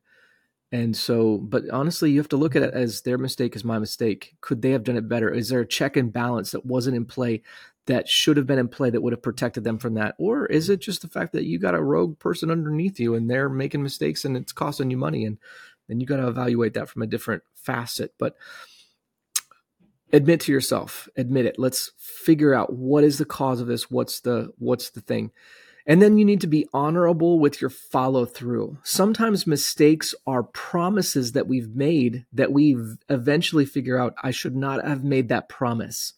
And 0.74 0.98
so, 0.98 1.38
but 1.38 1.70
honestly, 1.70 2.10
you 2.10 2.18
have 2.18 2.30
to 2.30 2.36
look 2.36 2.56
at 2.56 2.64
it 2.64 2.74
as 2.74 3.02
their 3.02 3.20
mistake 3.20 3.56
is 3.56 3.64
my 3.64 3.78
mistake. 3.78 4.34
Could 4.42 4.64
they 4.64 4.72
have 4.72 4.84
done 4.84 4.98
it 4.98 5.08
better? 5.08 5.30
Is 5.30 5.50
there 5.50 5.60
a 5.60 5.68
check 5.68 5.96
and 5.96 6.12
balance 6.12 6.50
that 6.50 6.66
wasn't 6.66 6.98
in 6.98 7.06
play 7.06 7.44
that 7.86 8.10
should 8.10 8.38
have 8.38 8.48
been 8.48 8.58
in 8.58 8.68
play 8.68 8.90
that 8.90 9.02
would 9.02 9.14
have 9.14 9.22
protected 9.22 9.64
them 9.64 9.78
from 9.78 9.94
that? 9.94 10.16
Or 10.18 10.48
is 10.48 10.72
it 10.72 10.82
just 10.82 11.04
the 11.04 11.08
fact 11.08 11.34
that 11.34 11.46
you 11.46 11.60
got 11.60 11.76
a 11.76 11.84
rogue 11.84 12.18
person 12.18 12.50
underneath 12.50 13.00
you 13.00 13.14
and 13.14 13.30
they're 13.30 13.50
making 13.50 13.84
mistakes 13.84 14.26
and 14.26 14.36
it's 14.36 14.52
costing 14.52 14.90
you 14.90 14.98
money? 14.98 15.26
And 15.26 15.38
then 15.88 16.00
you 16.00 16.08
got 16.08 16.18
to 16.18 16.28
evaluate 16.28 16.74
that 16.74 16.90
from 16.90 17.04
a 17.04 17.08
different 17.08 17.44
facet. 17.54 18.16
But 18.18 18.36
admit 20.12 20.40
to 20.42 20.52
yourself, 20.52 21.08
admit 21.16 21.46
it. 21.46 21.60
Let's 21.60 21.92
figure 22.00 22.56
out 22.56 22.74
what 22.74 23.04
is 23.04 23.20
the 23.20 23.26
cause 23.26 23.62
of 23.62 23.68
this. 23.68 23.92
What's 23.92 24.22
the, 24.22 24.52
what's 24.58 24.90
the 24.90 25.02
thing? 25.02 25.30
And 25.86 26.02
then 26.02 26.18
you 26.18 26.24
need 26.24 26.42
to 26.42 26.48
be 26.48 26.68
honorable 26.74 27.40
with 27.40 27.60
your 27.60 27.70
follow 27.70 28.26
through. 28.26 28.78
Sometimes 28.84 29.46
mistakes 29.46 30.16
are 30.26 30.44
promises 30.44 31.34
that 31.34 31.48
we've 31.48 31.76
made 31.76 32.26
that 32.32 32.54
we 32.54 32.78
eventually 33.10 33.66
figure 33.66 34.00
out 34.00 34.16
I 34.24 34.32
should 34.32 34.56
not 34.56 34.86
have 34.86 35.04
made 35.04 35.28
that 35.30 35.50
promise. 35.50 36.14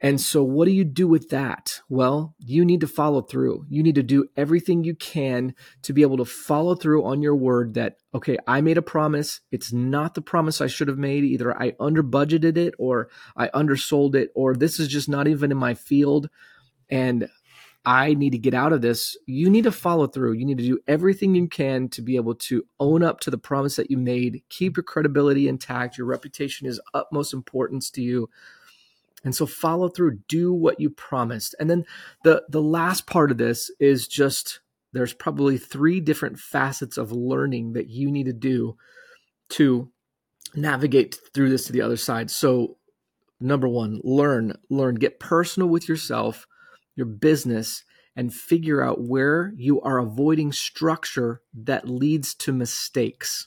And 0.00 0.20
so, 0.20 0.44
what 0.44 0.66
do 0.66 0.70
you 0.70 0.84
do 0.84 1.08
with 1.08 1.30
that? 1.30 1.80
Well, 1.88 2.36
you 2.38 2.64
need 2.64 2.82
to 2.82 2.86
follow 2.86 3.20
through. 3.20 3.66
You 3.68 3.82
need 3.82 3.96
to 3.96 4.02
do 4.04 4.28
everything 4.36 4.84
you 4.84 4.94
can 4.94 5.54
to 5.82 5.92
be 5.92 6.02
able 6.02 6.18
to 6.18 6.24
follow 6.24 6.76
through 6.76 7.04
on 7.04 7.20
your 7.20 7.34
word 7.34 7.74
that, 7.74 7.96
okay, 8.14 8.36
I 8.46 8.60
made 8.60 8.78
a 8.78 8.82
promise. 8.82 9.40
It's 9.50 9.72
not 9.72 10.14
the 10.14 10.20
promise 10.20 10.60
I 10.60 10.68
should 10.68 10.86
have 10.86 10.98
made. 10.98 11.24
Either 11.24 11.56
I 11.60 11.74
under 11.80 12.04
budgeted 12.04 12.56
it 12.56 12.74
or 12.78 13.08
I 13.36 13.48
undersold 13.48 14.14
it, 14.14 14.30
or 14.36 14.54
this 14.54 14.78
is 14.78 14.86
just 14.86 15.08
not 15.08 15.26
even 15.26 15.50
in 15.50 15.58
my 15.58 15.74
field. 15.74 16.30
And 16.88 17.28
I 17.84 18.14
need 18.14 18.30
to 18.30 18.38
get 18.38 18.54
out 18.54 18.72
of 18.72 18.82
this, 18.82 19.16
you 19.26 19.48
need 19.48 19.64
to 19.64 19.72
follow 19.72 20.06
through. 20.06 20.32
You 20.32 20.44
need 20.44 20.58
to 20.58 20.64
do 20.64 20.78
everything 20.86 21.34
you 21.34 21.48
can 21.48 21.88
to 21.90 22.02
be 22.02 22.16
able 22.16 22.34
to 22.34 22.66
own 22.80 23.02
up 23.02 23.20
to 23.20 23.30
the 23.30 23.38
promise 23.38 23.76
that 23.76 23.90
you 23.90 23.96
made, 23.96 24.42
keep 24.50 24.76
your 24.76 24.84
credibility 24.84 25.48
intact. 25.48 25.96
Your 25.96 26.06
reputation 26.06 26.66
is 26.66 26.80
utmost 26.92 27.32
importance 27.32 27.90
to 27.92 28.02
you. 28.02 28.28
And 29.24 29.34
so 29.34 29.46
follow 29.46 29.88
through, 29.88 30.18
do 30.28 30.52
what 30.52 30.80
you 30.80 30.90
promised. 30.90 31.54
And 31.58 31.70
then 31.70 31.84
the 32.24 32.44
the 32.48 32.62
last 32.62 33.06
part 33.06 33.30
of 33.30 33.38
this 33.38 33.70
is 33.80 34.06
just 34.06 34.60
there's 34.92 35.12
probably 35.12 35.58
three 35.58 36.00
different 36.00 36.38
facets 36.38 36.98
of 36.98 37.12
learning 37.12 37.72
that 37.74 37.88
you 37.88 38.10
need 38.10 38.24
to 38.24 38.32
do 38.32 38.76
to 39.50 39.90
navigate 40.54 41.18
through 41.32 41.50
this 41.50 41.66
to 41.66 41.72
the 41.72 41.82
other 41.82 41.96
side. 41.96 42.30
So 42.30 42.76
number 43.40 43.68
1, 43.68 44.00
learn, 44.02 44.54
learn, 44.68 44.96
get 44.96 45.20
personal 45.20 45.68
with 45.68 45.88
yourself 45.88 46.46
your 46.98 47.06
business 47.06 47.82
and 48.14 48.34
figure 48.34 48.82
out 48.82 49.00
where 49.00 49.54
you 49.56 49.80
are 49.80 49.98
avoiding 49.98 50.52
structure 50.52 51.40
that 51.54 51.88
leads 51.88 52.34
to 52.34 52.52
mistakes 52.52 53.46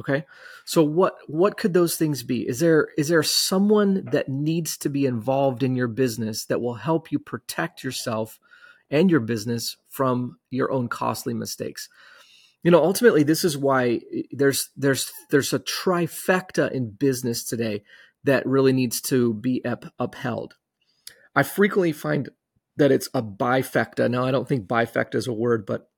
okay? 0.00 0.24
So 0.64 0.82
what 0.82 1.16
what 1.26 1.56
could 1.56 1.74
those 1.74 1.96
things 1.96 2.22
be? 2.22 2.48
Is 2.48 2.60
there 2.60 2.88
is 2.96 3.08
there 3.08 3.22
someone 3.22 4.04
that 4.12 4.28
needs 4.28 4.76
to 4.78 4.88
be 4.88 5.06
involved 5.06 5.62
in 5.62 5.76
your 5.76 5.88
business 5.88 6.44
that 6.46 6.60
will 6.60 6.74
help 6.74 7.10
you 7.12 7.18
protect 7.18 7.84
yourself 7.84 8.38
and 8.90 9.10
your 9.10 9.20
business 9.20 9.76
from 9.88 10.38
your 10.50 10.70
own 10.70 10.88
costly 10.88 11.34
mistakes? 11.34 11.88
You 12.62 12.70
know 12.70 12.82
ultimately 12.82 13.22
this 13.22 13.44
is 13.44 13.58
why 13.58 14.00
there's 14.30 14.70
there's 14.76 15.12
there's 15.30 15.52
a 15.52 15.58
trifecta 15.58 16.70
in 16.70 16.90
business 16.90 17.44
today 17.44 17.82
that 18.24 18.46
really 18.46 18.72
needs 18.72 19.00
to 19.00 19.34
be 19.34 19.64
up, 19.64 19.92
upheld. 19.98 20.54
I 21.34 21.42
frequently 21.42 21.92
find 21.92 22.28
that 22.76 22.92
it's 22.92 23.08
a 23.14 23.22
bifecta. 23.22 24.10
Now, 24.10 24.24
I 24.24 24.30
don't 24.30 24.48
think 24.48 24.66
bifecta 24.66 25.16
is 25.16 25.26
a 25.26 25.32
word, 25.32 25.66
but 25.66 25.88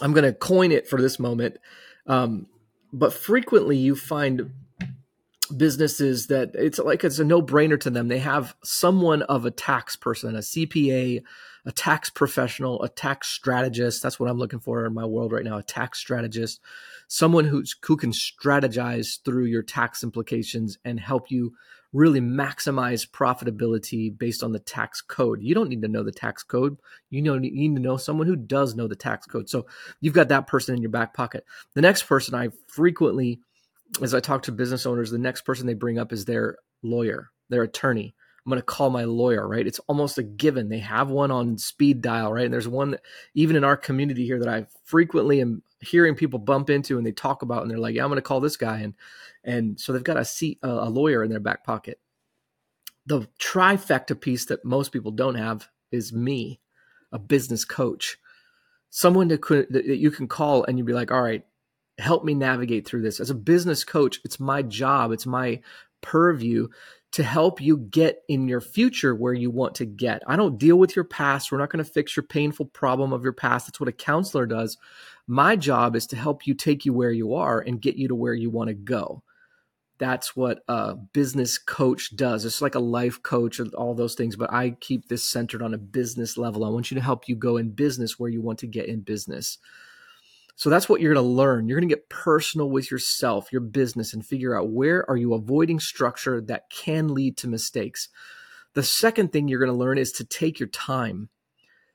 I'm 0.00 0.12
going 0.12 0.24
to 0.24 0.32
coin 0.32 0.72
it 0.72 0.88
for 0.88 1.00
this 1.00 1.18
moment. 1.18 1.58
Um, 2.06 2.46
but 2.92 3.12
frequently 3.12 3.76
you 3.76 3.96
find 3.96 4.52
businesses 5.56 6.26
that 6.26 6.52
it's 6.54 6.78
like 6.78 7.04
it's 7.04 7.18
a 7.18 7.24
no 7.24 7.42
brainer 7.42 7.78
to 7.80 7.90
them. 7.90 8.08
They 8.08 8.18
have 8.18 8.56
someone 8.64 9.22
of 9.22 9.44
a 9.44 9.50
tax 9.50 9.96
person, 9.96 10.34
a 10.34 10.40
CPA, 10.40 11.22
a 11.64 11.72
tax 11.72 12.10
professional, 12.10 12.82
a 12.82 12.88
tax 12.88 13.28
strategist. 13.28 14.02
That's 14.02 14.18
what 14.18 14.30
I'm 14.30 14.38
looking 14.38 14.60
for 14.60 14.84
in 14.86 14.94
my 14.94 15.04
world 15.04 15.32
right 15.32 15.44
now 15.44 15.58
a 15.58 15.62
tax 15.62 15.98
strategist, 15.98 16.60
someone 17.08 17.44
who's, 17.44 17.76
who 17.84 17.96
can 17.96 18.12
strategize 18.12 19.22
through 19.24 19.44
your 19.44 19.62
tax 19.62 20.02
implications 20.02 20.78
and 20.84 20.98
help 20.98 21.30
you 21.30 21.54
really 21.96 22.20
maximize 22.20 23.08
profitability 23.08 24.16
based 24.16 24.42
on 24.42 24.52
the 24.52 24.58
tax 24.58 25.00
code. 25.00 25.42
You 25.42 25.54
don't 25.54 25.68
need 25.70 25.82
to 25.82 25.88
know 25.88 26.02
the 26.02 26.12
tax 26.12 26.42
code. 26.42 26.76
You 27.08 27.22
know 27.22 27.34
you 27.34 27.50
need 27.50 27.74
to 27.74 27.80
know 27.80 27.96
someone 27.96 28.26
who 28.26 28.36
does 28.36 28.74
know 28.74 28.86
the 28.86 28.94
tax 28.94 29.26
code. 29.26 29.48
So 29.48 29.66
you've 30.00 30.14
got 30.14 30.28
that 30.28 30.46
person 30.46 30.74
in 30.74 30.82
your 30.82 30.90
back 30.90 31.14
pocket. 31.14 31.44
The 31.74 31.80
next 31.80 32.02
person 32.02 32.34
I 32.34 32.50
frequently 32.66 33.40
as 34.02 34.14
I 34.14 34.20
talk 34.20 34.42
to 34.42 34.52
business 34.52 34.84
owners, 34.84 35.10
the 35.10 35.18
next 35.18 35.42
person 35.42 35.66
they 35.66 35.74
bring 35.74 35.98
up 35.98 36.12
is 36.12 36.24
their 36.24 36.58
lawyer, 36.82 37.30
their 37.48 37.62
attorney. 37.62 38.14
I'm 38.46 38.50
going 38.50 38.60
to 38.60 38.64
call 38.64 38.90
my 38.90 39.02
lawyer, 39.02 39.46
right? 39.46 39.66
It's 39.66 39.80
almost 39.88 40.18
a 40.18 40.22
given. 40.22 40.68
They 40.68 40.78
have 40.78 41.10
one 41.10 41.32
on 41.32 41.58
speed 41.58 42.00
dial, 42.00 42.32
right? 42.32 42.44
And 42.44 42.54
there's 42.54 42.68
one 42.68 42.92
that, 42.92 43.02
even 43.34 43.56
in 43.56 43.64
our 43.64 43.76
community 43.76 44.24
here 44.24 44.38
that 44.38 44.48
I 44.48 44.66
frequently 44.84 45.40
am 45.40 45.64
hearing 45.80 46.14
people 46.14 46.38
bump 46.38 46.70
into 46.70 46.96
and 46.96 47.04
they 47.04 47.10
talk 47.10 47.42
about, 47.42 47.62
and 47.62 47.70
they're 47.70 47.78
like, 47.78 47.96
"Yeah, 47.96 48.04
I'm 48.04 48.08
going 48.08 48.18
to 48.18 48.22
call 48.22 48.38
this 48.38 48.56
guy," 48.56 48.78
and 48.78 48.94
and 49.42 49.80
so 49.80 49.92
they've 49.92 50.04
got 50.04 50.16
a 50.16 50.24
seat, 50.24 50.60
a, 50.62 50.68
a 50.68 50.88
lawyer 50.88 51.24
in 51.24 51.30
their 51.30 51.40
back 51.40 51.64
pocket. 51.64 51.98
The 53.04 53.28
trifecta 53.40 54.20
piece 54.20 54.46
that 54.46 54.64
most 54.64 54.92
people 54.92 55.10
don't 55.10 55.34
have 55.34 55.68
is 55.90 56.12
me, 56.12 56.60
a 57.10 57.18
business 57.18 57.64
coach, 57.64 58.16
someone 58.90 59.26
that 59.28 59.42
could 59.42 59.66
that 59.70 59.86
you 59.86 60.12
can 60.12 60.28
call 60.28 60.62
and 60.62 60.78
you'd 60.78 60.86
be 60.86 60.92
like, 60.92 61.10
"All 61.10 61.22
right, 61.22 61.44
help 61.98 62.24
me 62.24 62.34
navigate 62.34 62.86
through 62.86 63.02
this." 63.02 63.18
As 63.18 63.30
a 63.30 63.34
business 63.34 63.82
coach, 63.82 64.20
it's 64.24 64.38
my 64.38 64.62
job, 64.62 65.10
it's 65.10 65.26
my 65.26 65.62
purview 66.02 66.68
to 67.12 67.22
help 67.22 67.60
you 67.60 67.78
get 67.78 68.18
in 68.28 68.48
your 68.48 68.60
future 68.60 69.14
where 69.14 69.32
you 69.32 69.50
want 69.50 69.74
to 69.76 69.86
get. 69.86 70.22
I 70.26 70.36
don't 70.36 70.58
deal 70.58 70.76
with 70.76 70.94
your 70.94 71.04
past. 71.04 71.50
We're 71.50 71.58
not 71.58 71.70
going 71.70 71.84
to 71.84 71.90
fix 71.90 72.16
your 72.16 72.24
painful 72.24 72.66
problem 72.66 73.12
of 73.12 73.22
your 73.22 73.32
past. 73.32 73.66
That's 73.66 73.80
what 73.80 73.88
a 73.88 73.92
counselor 73.92 74.44
does. 74.44 74.76
My 75.26 75.56
job 75.56 75.96
is 75.96 76.06
to 76.08 76.16
help 76.16 76.46
you 76.46 76.54
take 76.54 76.84
you 76.84 76.92
where 76.92 77.12
you 77.12 77.34
are 77.34 77.60
and 77.60 77.80
get 77.80 77.96
you 77.96 78.08
to 78.08 78.14
where 78.14 78.34
you 78.34 78.50
want 78.50 78.68
to 78.68 78.74
go. 78.74 79.22
That's 79.98 80.36
what 80.36 80.62
a 80.68 80.94
business 80.94 81.56
coach 81.56 82.14
does. 82.16 82.44
It's 82.44 82.60
like 82.60 82.74
a 82.74 82.80
life 82.80 83.22
coach 83.22 83.60
and 83.60 83.72
all 83.74 83.94
those 83.94 84.14
things, 84.14 84.36
but 84.36 84.52
I 84.52 84.70
keep 84.80 85.08
this 85.08 85.24
centered 85.24 85.62
on 85.62 85.72
a 85.72 85.78
business 85.78 86.36
level. 86.36 86.64
I 86.64 86.68
want 86.68 86.90
you 86.90 86.96
to 86.96 87.02
help 87.02 87.28
you 87.28 87.34
go 87.34 87.56
in 87.56 87.70
business 87.70 88.18
where 88.18 88.28
you 88.28 88.42
want 88.42 88.58
to 88.58 88.66
get 88.66 88.88
in 88.88 89.00
business. 89.00 89.56
So 90.56 90.70
that's 90.70 90.88
what 90.88 91.02
you're 91.02 91.12
going 91.12 91.24
to 91.24 91.30
learn. 91.30 91.68
You're 91.68 91.78
going 91.78 91.88
to 91.88 91.94
get 91.94 92.08
personal 92.08 92.70
with 92.70 92.90
yourself, 92.90 93.52
your 93.52 93.60
business, 93.60 94.14
and 94.14 94.24
figure 94.24 94.58
out 94.58 94.70
where 94.70 95.08
are 95.08 95.16
you 95.16 95.34
avoiding 95.34 95.78
structure 95.78 96.40
that 96.40 96.70
can 96.70 97.12
lead 97.12 97.36
to 97.38 97.48
mistakes. 97.48 98.08
The 98.72 98.82
second 98.82 99.32
thing 99.32 99.48
you're 99.48 99.60
going 99.60 99.70
to 99.70 99.76
learn 99.76 99.98
is 99.98 100.12
to 100.12 100.24
take 100.24 100.58
your 100.58 100.70
time, 100.70 101.28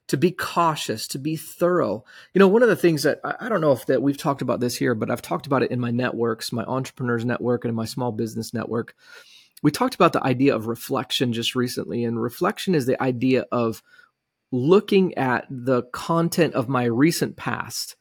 to 0.09 0.17
be 0.17 0.29
cautious, 0.29 1.07
to 1.07 1.17
be 1.17 1.35
thorough. 1.35 2.05
You 2.35 2.39
know, 2.39 2.47
one 2.47 2.61
of 2.61 2.69
the 2.69 2.75
things 2.75 3.01
that 3.01 3.19
I, 3.23 3.49
don't 3.49 3.61
know 3.61 3.71
if 3.71 3.87
that 3.87 4.03
we've 4.03 4.17
talked 4.17 4.43
about 4.43 4.59
this 4.59 4.75
here, 4.75 4.93
but 4.93 5.09
I've 5.09 5.23
talked 5.23 5.47
about 5.47 5.63
it 5.63 5.71
in 5.71 5.79
my 5.79 5.91
networks, 5.91 6.51
my 6.51 6.63
entrepreneurs 6.63 7.25
network 7.25 7.65
and 7.65 7.69
in 7.69 7.75
my 7.75 7.85
small 7.85 8.11
business 8.11 8.53
network. 8.53 8.95
We 9.63 9.71
talked 9.71 9.95
about 9.95 10.13
the 10.13 10.23
idea 10.23 10.55
of 10.55 10.67
reflection 10.67 11.33
just 11.33 11.55
recently, 11.55 12.03
and 12.03 12.21
reflection 12.21 12.75
is 12.75 12.85
the 12.85 13.01
idea 13.01 13.45
of 13.51 13.81
looking 14.51 15.17
at 15.17 15.47
the 15.49 15.83
content 15.93 16.53
of 16.53 16.69
my 16.69 16.83
recent 16.83 17.37
past 17.37 17.95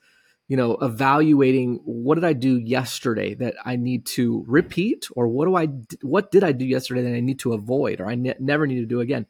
you 0.50 0.56
know, 0.56 0.72
evaluating 0.82 1.80
what 1.84 2.16
did 2.16 2.24
I 2.24 2.32
do 2.32 2.58
yesterday 2.58 3.34
that 3.34 3.54
I 3.64 3.76
need 3.76 4.04
to 4.06 4.44
repeat, 4.48 5.06
or 5.14 5.28
what 5.28 5.46
do 5.46 5.54
I 5.54 5.68
what 6.02 6.32
did 6.32 6.42
I 6.42 6.50
do 6.50 6.64
yesterday 6.64 7.02
that 7.02 7.14
I 7.14 7.20
need 7.20 7.38
to 7.38 7.52
avoid, 7.52 8.00
or 8.00 8.08
I 8.08 8.16
ne- 8.16 8.34
never 8.40 8.66
need 8.66 8.80
to 8.80 8.84
do 8.84 8.98
again. 8.98 9.26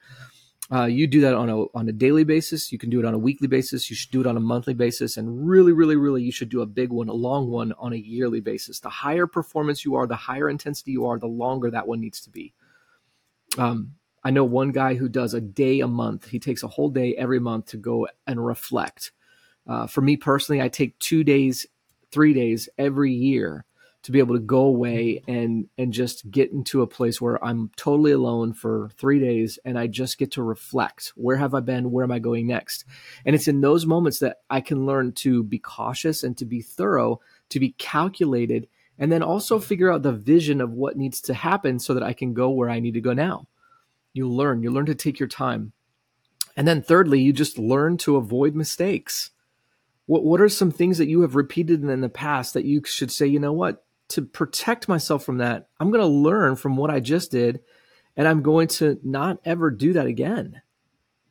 Uh, 0.72 0.86
you 0.86 1.06
do 1.06 1.20
that 1.20 1.34
on 1.34 1.50
a 1.50 1.64
on 1.74 1.86
a 1.90 1.92
daily 1.92 2.24
basis. 2.24 2.72
You 2.72 2.78
can 2.78 2.88
do 2.88 3.00
it 3.00 3.04
on 3.04 3.12
a 3.12 3.18
weekly 3.18 3.48
basis. 3.48 3.90
You 3.90 3.96
should 3.96 4.12
do 4.12 4.22
it 4.22 4.26
on 4.26 4.38
a 4.38 4.40
monthly 4.40 4.72
basis, 4.72 5.18
and 5.18 5.46
really, 5.46 5.72
really, 5.72 5.96
really, 5.96 6.22
you 6.22 6.32
should 6.32 6.48
do 6.48 6.62
a 6.62 6.66
big 6.66 6.88
one, 6.88 7.10
a 7.10 7.12
long 7.12 7.50
one, 7.50 7.74
on 7.78 7.92
a 7.92 7.96
yearly 7.96 8.40
basis. 8.40 8.80
The 8.80 8.88
higher 8.88 9.26
performance 9.26 9.84
you 9.84 9.96
are, 9.96 10.06
the 10.06 10.16
higher 10.16 10.48
intensity 10.48 10.92
you 10.92 11.04
are, 11.04 11.18
the 11.18 11.26
longer 11.26 11.70
that 11.70 11.86
one 11.86 12.00
needs 12.00 12.22
to 12.22 12.30
be. 12.30 12.54
Um, 13.58 13.96
I 14.24 14.30
know 14.30 14.44
one 14.44 14.72
guy 14.72 14.94
who 14.94 15.10
does 15.10 15.34
a 15.34 15.40
day 15.42 15.80
a 15.80 15.86
month. 15.86 16.30
He 16.30 16.38
takes 16.38 16.62
a 16.62 16.68
whole 16.68 16.88
day 16.88 17.14
every 17.14 17.40
month 17.40 17.66
to 17.66 17.76
go 17.76 18.08
and 18.26 18.42
reflect 18.46 19.12
uh, 19.70 19.86
for 19.86 20.00
me 20.00 20.16
personally, 20.16 20.60
I 20.60 20.68
take 20.68 20.98
two 20.98 21.22
days, 21.22 21.64
three 22.10 22.34
days 22.34 22.68
every 22.76 23.12
year 23.12 23.64
to 24.02 24.10
be 24.10 24.18
able 24.18 24.34
to 24.34 24.40
go 24.40 24.62
away 24.62 25.22
and 25.28 25.68
and 25.78 25.92
just 25.92 26.28
get 26.28 26.50
into 26.50 26.82
a 26.82 26.88
place 26.88 27.20
where 27.20 27.42
I'm 27.44 27.70
totally 27.76 28.10
alone 28.10 28.52
for 28.52 28.90
3 28.96 29.20
days 29.20 29.60
and 29.64 29.78
I 29.78 29.86
just 29.86 30.18
get 30.18 30.32
to 30.32 30.42
reflect. 30.42 31.12
Where 31.14 31.36
have 31.36 31.54
I 31.54 31.60
been? 31.60 31.92
Where 31.92 32.02
am 32.02 32.10
I 32.10 32.18
going 32.18 32.48
next? 32.48 32.84
And 33.24 33.36
it's 33.36 33.46
in 33.46 33.60
those 33.60 33.86
moments 33.86 34.18
that 34.18 34.38
I 34.48 34.60
can 34.60 34.86
learn 34.86 35.12
to 35.12 35.44
be 35.44 35.58
cautious 35.58 36.24
and 36.24 36.36
to 36.38 36.44
be 36.44 36.62
thorough 36.62 37.20
to 37.50 37.60
be 37.60 37.72
calculated 37.72 38.66
and 38.98 39.12
then 39.12 39.22
also 39.22 39.60
figure 39.60 39.92
out 39.92 40.02
the 40.02 40.12
vision 40.12 40.60
of 40.60 40.72
what 40.72 40.96
needs 40.96 41.20
to 41.22 41.34
happen 41.34 41.78
so 41.78 41.94
that 41.94 42.02
I 42.02 42.12
can 42.12 42.34
go 42.34 42.50
where 42.50 42.70
I 42.70 42.80
need 42.80 42.94
to 42.94 43.00
go 43.00 43.12
now. 43.12 43.46
You 44.14 44.28
learn. 44.28 44.64
You 44.64 44.72
learn 44.72 44.86
to 44.86 44.96
take 44.96 45.20
your 45.20 45.28
time. 45.28 45.72
And 46.56 46.66
then 46.66 46.82
thirdly 46.82 47.20
you 47.20 47.32
just 47.32 47.56
learn 47.56 47.98
to 47.98 48.16
avoid 48.16 48.56
mistakes 48.56 49.30
what 50.10 50.24
what 50.24 50.40
are 50.40 50.48
some 50.48 50.72
things 50.72 50.98
that 50.98 51.06
you 51.06 51.20
have 51.20 51.36
repeated 51.36 51.84
in 51.84 52.00
the 52.00 52.08
past 52.08 52.54
that 52.54 52.64
you 52.64 52.82
should 52.84 53.12
say, 53.12 53.28
you 53.28 53.38
know 53.38 53.52
what, 53.52 53.84
to 54.08 54.22
protect 54.22 54.88
myself 54.88 55.22
from 55.22 55.38
that, 55.38 55.68
I'm 55.78 55.92
going 55.92 56.02
to 56.02 56.06
learn 56.08 56.56
from 56.56 56.76
what 56.76 56.90
I 56.90 56.98
just 56.98 57.30
did 57.30 57.60
and 58.16 58.26
I'm 58.26 58.42
going 58.42 58.66
to 58.66 58.98
not 59.04 59.38
ever 59.44 59.70
do 59.70 59.92
that 59.92 60.06
again. 60.06 60.62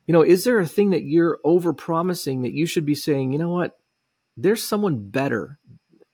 You 0.07 0.13
know, 0.13 0.21
is 0.21 0.45
there 0.45 0.61
a 0.61 0.65
thing 0.65 0.91
that 0.91 1.03
you're 1.03 1.39
over 1.43 1.73
promising 1.73 2.43
that 2.43 2.53
you 2.53 2.65
should 2.65 2.85
be 2.85 2.95
saying, 2.95 3.33
you 3.33 3.37
know 3.37 3.49
what, 3.49 3.77
there's 4.37 4.63
someone 4.63 5.09
better 5.09 5.59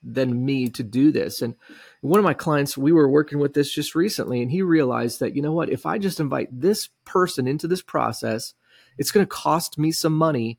than 0.02 0.44
me 0.44 0.68
to 0.70 0.82
do 0.82 1.12
this. 1.12 1.42
And 1.42 1.54
one 2.00 2.18
of 2.18 2.24
my 2.24 2.34
clients, 2.34 2.76
we 2.76 2.90
were 2.90 3.08
working 3.08 3.38
with 3.38 3.54
this 3.54 3.70
just 3.70 3.94
recently, 3.94 4.42
and 4.42 4.50
he 4.50 4.62
realized 4.62 5.20
that, 5.20 5.36
you 5.36 5.40
know 5.40 5.52
what, 5.52 5.70
if 5.70 5.86
I 5.86 5.98
just 5.98 6.18
invite 6.18 6.48
this 6.50 6.88
person 7.04 7.46
into 7.46 7.68
this 7.68 7.82
process, 7.82 8.54
it's 8.98 9.12
going 9.12 9.24
to 9.24 9.30
cost 9.30 9.78
me 9.78 9.92
some 9.92 10.16
money, 10.16 10.58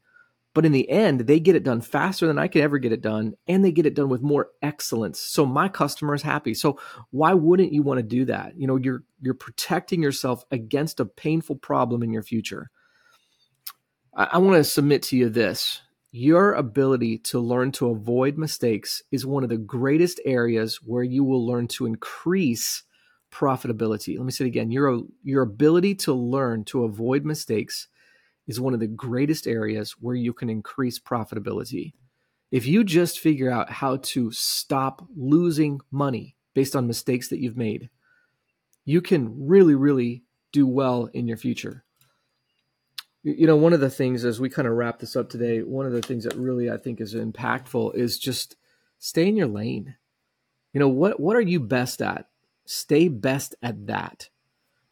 but 0.58 0.66
in 0.66 0.72
the 0.72 0.90
end, 0.90 1.20
they 1.20 1.40
get 1.40 1.56
it 1.56 1.62
done 1.64 1.82
faster 1.82 2.26
than 2.26 2.40
I 2.40 2.48
could 2.48 2.64
ever 2.64 2.80
get 2.80 2.92
it 2.92 3.02
done, 3.02 3.36
and 3.48 3.64
they 3.64 3.72
get 3.72 3.86
it 3.86 3.94
done 3.94 4.10
with 4.10 4.24
more 4.24 4.50
excellence. 4.64 5.20
So 5.20 5.46
my 5.46 5.70
customer 5.70 6.16
is 6.16 6.24
happy. 6.24 6.56
So 6.56 6.80
why 7.12 7.36
wouldn't 7.36 7.74
you 7.74 7.84
want 7.84 8.00
to 8.00 8.04
do 8.04 8.26
that? 8.26 8.58
You 8.58 8.66
know, 8.66 8.76
you're 8.76 9.04
you're 9.22 9.36
protecting 9.36 10.02
yourself 10.02 10.44
against 10.50 11.00
a 11.00 11.06
painful 11.06 11.58
problem 11.58 12.02
in 12.02 12.12
your 12.12 12.24
future. 12.24 12.72
I, 14.16 14.30
I 14.32 14.38
want 14.40 14.56
to 14.56 14.64
submit 14.64 15.04
to 15.04 15.16
you 15.16 15.30
this. 15.30 15.84
Your 16.10 16.54
ability 16.54 17.20
to 17.20 17.40
learn 17.40 17.72
to 17.74 17.90
avoid 17.90 18.40
mistakes 18.40 19.04
is 19.12 19.28
one 19.28 19.44
of 19.44 19.50
the 19.50 19.60
greatest 19.60 20.20
areas 20.26 20.78
where 20.84 21.04
you 21.04 21.24
will 21.24 21.46
learn 21.46 21.68
to 21.68 21.86
increase 21.86 22.82
profitability. 23.32 24.18
Let 24.18 24.26
me 24.26 24.32
say 24.32 24.46
it 24.46 24.48
again. 24.48 24.72
Your, 24.72 25.02
your 25.22 25.44
ability 25.44 25.94
to 25.98 26.14
learn 26.16 26.66
to 26.66 26.84
avoid 26.84 27.26
mistakes 27.26 27.90
is 28.48 28.60
one 28.60 28.74
of 28.74 28.80
the 28.80 28.88
greatest 28.88 29.48
areas 29.48 29.92
where 30.00 30.16
you 30.16 30.34
can 30.34 30.50
increase 30.50 31.00
profitability. 31.00 31.94
If 32.50 32.66
you 32.66 32.84
just 32.84 33.20
figure 33.20 33.52
out 33.52 33.70
how 33.70 33.98
to 33.98 34.32
stop 34.32 35.06
losing 35.16 35.82
money 35.92 36.36
based 36.54 36.76
on 36.76 36.88
mistakes 36.88 37.28
that 37.28 37.40
you've 37.40 37.58
made, 37.58 37.90
you 38.86 39.02
can 39.02 39.48
really, 39.48 39.76
really 39.76 40.24
do 40.54 40.66
well 40.66 41.10
in 41.14 41.28
your 41.28 41.38
future. 41.38 41.84
You 43.24 43.46
know, 43.46 43.58
one 43.58 43.74
of 43.74 43.82
the 43.82 43.90
things 43.90 44.24
as 44.24 44.40
we 44.40 44.50
kind 44.50 44.68
of 44.68 44.76
wrap 44.76 45.00
this 45.00 45.18
up 45.18 45.30
today, 45.30 45.62
one 45.62 45.86
of 45.86 45.92
the 45.92 46.02
things 46.02 46.24
that 46.24 46.36
really 46.36 46.72
I 46.72 46.78
think 46.78 47.02
is 47.02 47.14
impactful 47.14 47.96
is 47.96 48.18
just 48.18 48.56
stay 49.00 49.28
in 49.28 49.36
your 49.36 49.48
lane. 49.48 49.96
You 50.72 50.80
know, 50.80 50.88
what 50.88 51.20
what 51.20 51.36
are 51.36 51.42
you 51.42 51.60
best 51.60 52.02
at? 52.02 52.30
Stay 52.66 53.10
best 53.10 53.56
at 53.62 53.88
that. 53.88 54.30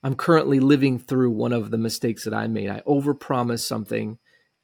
I'm 0.05 0.13
currently 0.13 0.59
living 0.59 0.99
through 0.99 1.31
one 1.31 1.51
of 1.51 1.71
the 1.71 1.79
mistakes 1.79 2.25
that 2.25 2.33
I 2.35 2.45
made. 2.45 2.69
I 2.69 2.81
overpromised 2.81 3.65
something 3.65 4.19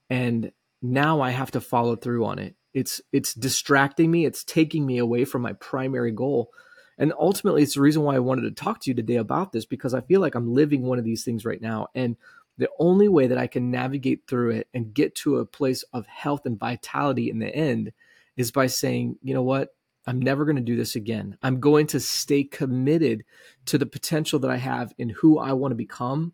and 0.08 0.52
now 0.84 1.20
I 1.20 1.32
have 1.32 1.50
to 1.52 1.60
follow 1.60 1.96
through 1.96 2.26
on 2.26 2.38
it. 2.38 2.54
It's 2.76 3.02
it's 3.12 3.34
distracting 3.34 4.12
me, 4.12 4.28
it's 4.28 4.44
taking 4.44 4.86
me 4.86 5.00
away 5.00 5.26
from 5.26 5.42
my 5.42 5.54
primary 5.54 6.12
goal. 6.12 6.52
And 7.00 7.12
ultimately 7.20 7.64
it's 7.64 7.74
the 7.74 7.82
reason 7.82 8.04
why 8.04 8.18
I 8.18 8.20
wanted 8.20 8.44
to 8.44 8.52
talk 8.52 8.82
to 8.82 8.92
you 8.92 8.94
today 8.94 9.16
about 9.16 9.52
this 9.52 9.66
because 9.66 9.96
I 9.96 10.02
feel 10.02 10.22
like 10.22 10.36
I'm 10.36 10.54
living 10.54 10.84
one 10.84 11.00
of 11.00 11.06
these 11.06 11.24
things 11.24 11.44
right 11.44 11.60
now 11.60 11.88
and 11.96 12.18
the 12.60 12.70
only 12.78 13.08
way 13.08 13.26
that 13.26 13.40
I 13.40 13.48
can 13.48 13.72
navigate 13.72 14.28
through 14.28 14.52
it 14.52 14.68
and 14.76 14.94
get 14.94 15.16
to 15.16 15.38
a 15.38 15.46
place 15.48 15.84
of 15.92 16.06
health 16.06 16.46
and 16.46 16.60
vitality 16.60 17.32
in 17.32 17.40
the 17.40 17.50
end 17.50 17.94
is 18.38 18.52
by 18.52 18.68
saying, 18.68 19.18
you 19.24 19.34
know 19.34 19.42
what? 19.42 19.70
I'm 20.08 20.20
never 20.20 20.46
going 20.46 20.56
to 20.56 20.62
do 20.62 20.76
this 20.76 20.96
again. 20.96 21.38
I'm 21.44 21.60
going 21.60 21.88
to 21.88 22.00
stay 22.00 22.44
committed 22.44 23.24
to 23.66 23.78
the 23.78 23.86
potential 23.86 24.40
that 24.40 24.52
I 24.52 24.58
have 24.58 24.94
in 24.98 25.10
who 25.10 25.38
I 25.38 25.54
want 25.54 25.72
to 25.72 25.76
become 25.76 26.34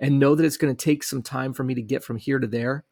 and 0.00 0.18
know 0.18 0.34
that 0.34 0.44
it's 0.44 0.56
going 0.56 0.74
to 0.74 0.84
take 0.84 1.02
some 1.02 1.22
time 1.22 1.52
for 1.52 1.64
me 1.64 1.74
to 1.74 1.82
get 1.82 2.02
from 2.02 2.16
here 2.16 2.38
to 2.38 2.46
there, 2.46 2.84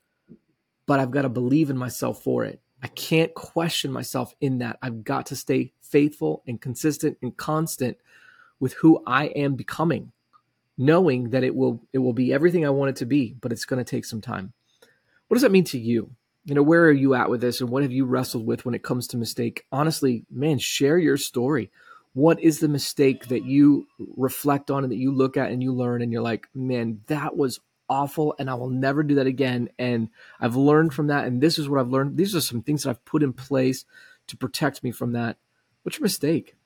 but 0.87 1.01
I've 1.01 1.11
got 1.11 1.23
to 1.23 1.29
believe 1.29 1.71
in 1.71 1.79
myself 1.79 2.23
for 2.23 2.45
it. 2.45 2.61
I 2.83 2.89
can't 2.89 3.33
question 3.35 3.93
myself 3.93 4.35
in 4.41 4.59
that. 4.59 4.79
I've 4.83 5.05
got 5.05 5.27
to 5.27 5.37
stay 5.37 5.73
faithful 5.81 6.43
and 6.47 6.61
consistent 6.61 7.17
and 7.23 7.37
constant 7.37 7.97
with 8.61 8.75
who 8.75 9.03
I 9.07 9.27
am 9.27 9.55
becoming, 9.55 10.13
knowing 10.77 11.31
that 11.31 11.45
it 11.45 11.55
will 11.55 11.83
it 11.93 11.99
will 11.99 12.13
be 12.13 12.33
everything 12.33 12.67
I 12.67 12.71
want 12.71 12.91
it 12.91 12.97
to 12.97 13.07
be, 13.07 13.37
but 13.41 13.53
it's 13.53 13.65
going 13.65 13.83
to 13.83 13.89
take 13.89 14.05
some 14.05 14.21
time. 14.21 14.53
What 15.29 15.37
does 15.37 15.43
that 15.43 15.53
mean 15.53 15.65
to 15.65 15.79
you? 15.79 16.11
You 16.45 16.55
know, 16.55 16.63
where 16.63 16.85
are 16.85 16.93
you 16.93 17.15
at 17.15 17.31
with 17.31 17.41
this 17.41 17.61
and 17.61 17.71
what 17.71 17.83
have 17.83 17.93
you 17.93 18.05
wrestled 18.05 18.47
with 18.47 18.65
when 18.65 18.75
it 18.75 18.83
comes 18.83 19.07
to 19.09 19.17
mistake? 19.17 19.65
Honestly, 19.71 20.25
man, 20.31 20.59
share 20.59 20.99
your 20.99 21.17
story. 21.17 21.71
What 22.15 22.41
is 22.43 22.59
the 22.59 22.69
mistake 22.69 23.29
that 23.29 23.45
you 23.45 23.87
reflect 24.17 24.71
on 24.71 24.83
and 24.83 24.93
that 24.93 24.99
you 24.99 25.13
look 25.13 25.37
at 25.37 25.51
and 25.51 25.63
you 25.63 25.73
learn 25.73 26.03
and 26.03 26.13
you're 26.13 26.23
like, 26.23 26.49
man, 26.55 27.01
that 27.07 27.37
was 27.37 27.61
awful 27.89 28.35
and 28.39 28.51
I 28.51 28.55
will 28.55 28.71
never 28.71 29.03
do 29.03 29.15
that 29.17 29.27
again. 29.27 29.69
And 29.79 30.09
I've 30.41 30.57
learned 30.57 30.95
from 30.95 31.07
that. 31.09 31.27
And 31.27 31.41
this 31.41 31.59
is 31.59 31.69
what 31.69 31.79
I've 31.79 31.91
learned. 31.91 32.17
These 32.17 32.35
are 32.35 32.41
some 32.41 32.63
things 32.63 32.83
that 32.83 32.91
I've 32.91 33.05
put 33.05 33.23
in 33.23 33.33
place 33.33 33.85
to 34.27 34.37
protect 34.37 34.83
me 34.83 34.91
from 34.91 35.13
that. 35.13 35.37
What's 35.83 35.99
your 35.99 36.05
mistake? 36.05 36.57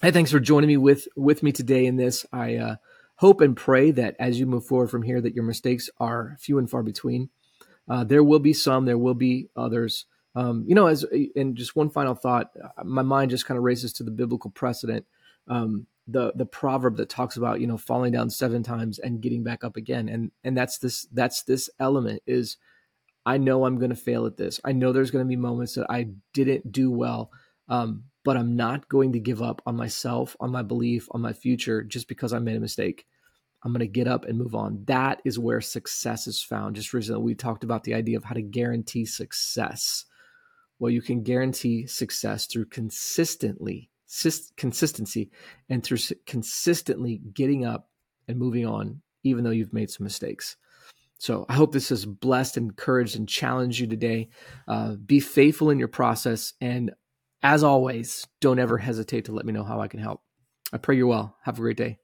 Hey, 0.00 0.10
thanks 0.10 0.30
for 0.30 0.40
joining 0.40 0.68
me 0.68 0.76
with 0.76 1.08
with 1.16 1.42
me 1.42 1.50
today 1.50 1.86
in 1.86 1.96
this. 1.96 2.26
I 2.32 2.56
uh, 2.56 2.76
hope 3.16 3.40
and 3.40 3.56
pray 3.56 3.90
that 3.92 4.16
as 4.18 4.38
you 4.38 4.46
move 4.46 4.66
forward 4.66 4.90
from 4.90 5.02
here, 5.02 5.20
that 5.20 5.34
your 5.34 5.44
mistakes 5.44 5.88
are 5.98 6.36
few 6.40 6.58
and 6.58 6.68
far 6.68 6.82
between. 6.82 7.30
Uh, 7.88 8.04
there 8.04 8.24
will 8.24 8.38
be 8.38 8.52
some, 8.52 8.84
there 8.84 8.98
will 8.98 9.14
be 9.14 9.48
others. 9.56 10.06
Um, 10.34 10.64
you 10.66 10.74
know, 10.74 10.86
as 10.86 11.04
and 11.36 11.56
just 11.56 11.76
one 11.76 11.90
final 11.90 12.14
thought, 12.14 12.50
my 12.82 13.02
mind 13.02 13.30
just 13.30 13.46
kind 13.46 13.58
of 13.58 13.64
races 13.64 13.92
to 13.94 14.02
the 14.02 14.10
biblical 14.10 14.50
precedent. 14.50 15.06
Um, 15.46 15.86
the 16.06 16.32
the 16.34 16.46
proverb 16.46 16.96
that 16.96 17.08
talks 17.08 17.36
about 17.36 17.60
you 17.60 17.66
know 17.66 17.78
falling 17.78 18.12
down 18.12 18.28
seven 18.28 18.62
times 18.62 18.98
and 18.98 19.22
getting 19.22 19.42
back 19.42 19.64
up 19.64 19.76
again 19.76 20.08
and 20.08 20.30
and 20.42 20.56
that's 20.56 20.78
this 20.78 21.06
that's 21.12 21.42
this 21.44 21.70
element 21.80 22.22
is 22.26 22.58
i 23.24 23.38
know 23.38 23.64
i'm 23.64 23.78
going 23.78 23.90
to 23.90 23.96
fail 23.96 24.26
at 24.26 24.36
this 24.36 24.60
i 24.64 24.72
know 24.72 24.92
there's 24.92 25.10
going 25.10 25.24
to 25.24 25.28
be 25.28 25.36
moments 25.36 25.74
that 25.74 25.86
i 25.88 26.06
didn't 26.34 26.70
do 26.70 26.90
well 26.90 27.30
um, 27.68 28.04
but 28.22 28.36
i'm 28.36 28.54
not 28.54 28.88
going 28.88 29.12
to 29.12 29.18
give 29.18 29.40
up 29.40 29.62
on 29.64 29.76
myself 29.76 30.36
on 30.40 30.52
my 30.52 30.62
belief 30.62 31.08
on 31.12 31.22
my 31.22 31.32
future 31.32 31.82
just 31.82 32.06
because 32.06 32.34
i 32.34 32.38
made 32.38 32.56
a 32.56 32.60
mistake 32.60 33.06
i'm 33.64 33.72
going 33.72 33.80
to 33.80 33.86
get 33.86 34.06
up 34.06 34.24
and 34.24 34.38
move 34.38 34.54
on 34.54 34.82
that 34.86 35.20
is 35.24 35.38
where 35.38 35.60
success 35.60 36.26
is 36.26 36.42
found 36.42 36.76
just 36.76 36.92
recently 36.92 37.22
we 37.22 37.34
talked 37.34 37.64
about 37.64 37.84
the 37.84 37.94
idea 37.94 38.16
of 38.16 38.24
how 38.24 38.34
to 38.34 38.42
guarantee 38.42 39.04
success 39.04 40.04
well 40.78 40.90
you 40.90 41.02
can 41.02 41.22
guarantee 41.22 41.86
success 41.86 42.46
through 42.46 42.66
consistently 42.66 43.90
consistency 44.56 45.30
and 45.68 45.82
through 45.82 45.98
consistently 46.26 47.20
getting 47.32 47.64
up 47.64 47.88
and 48.28 48.38
moving 48.38 48.66
on, 48.66 49.02
even 49.22 49.44
though 49.44 49.50
you've 49.50 49.72
made 49.72 49.90
some 49.90 50.04
mistakes. 50.04 50.56
So 51.18 51.46
I 51.48 51.54
hope 51.54 51.72
this 51.72 51.88
has 51.88 52.04
blessed, 52.04 52.56
encouraged, 52.56 53.16
and 53.16 53.28
challenged 53.28 53.78
you 53.78 53.86
today. 53.86 54.28
Uh, 54.68 54.94
be 54.94 55.20
faithful 55.20 55.70
in 55.70 55.78
your 55.78 55.88
process. 55.88 56.52
And 56.60 56.92
as 57.42 57.62
always, 57.62 58.26
don't 58.40 58.58
ever 58.58 58.78
hesitate 58.78 59.26
to 59.26 59.32
let 59.32 59.46
me 59.46 59.52
know 59.52 59.64
how 59.64 59.80
I 59.80 59.88
can 59.88 60.00
help. 60.00 60.22
I 60.72 60.78
pray 60.78 60.96
you're 60.96 61.06
well. 61.06 61.36
Have 61.42 61.58
a 61.58 61.62
great 61.62 61.76
day. 61.76 61.98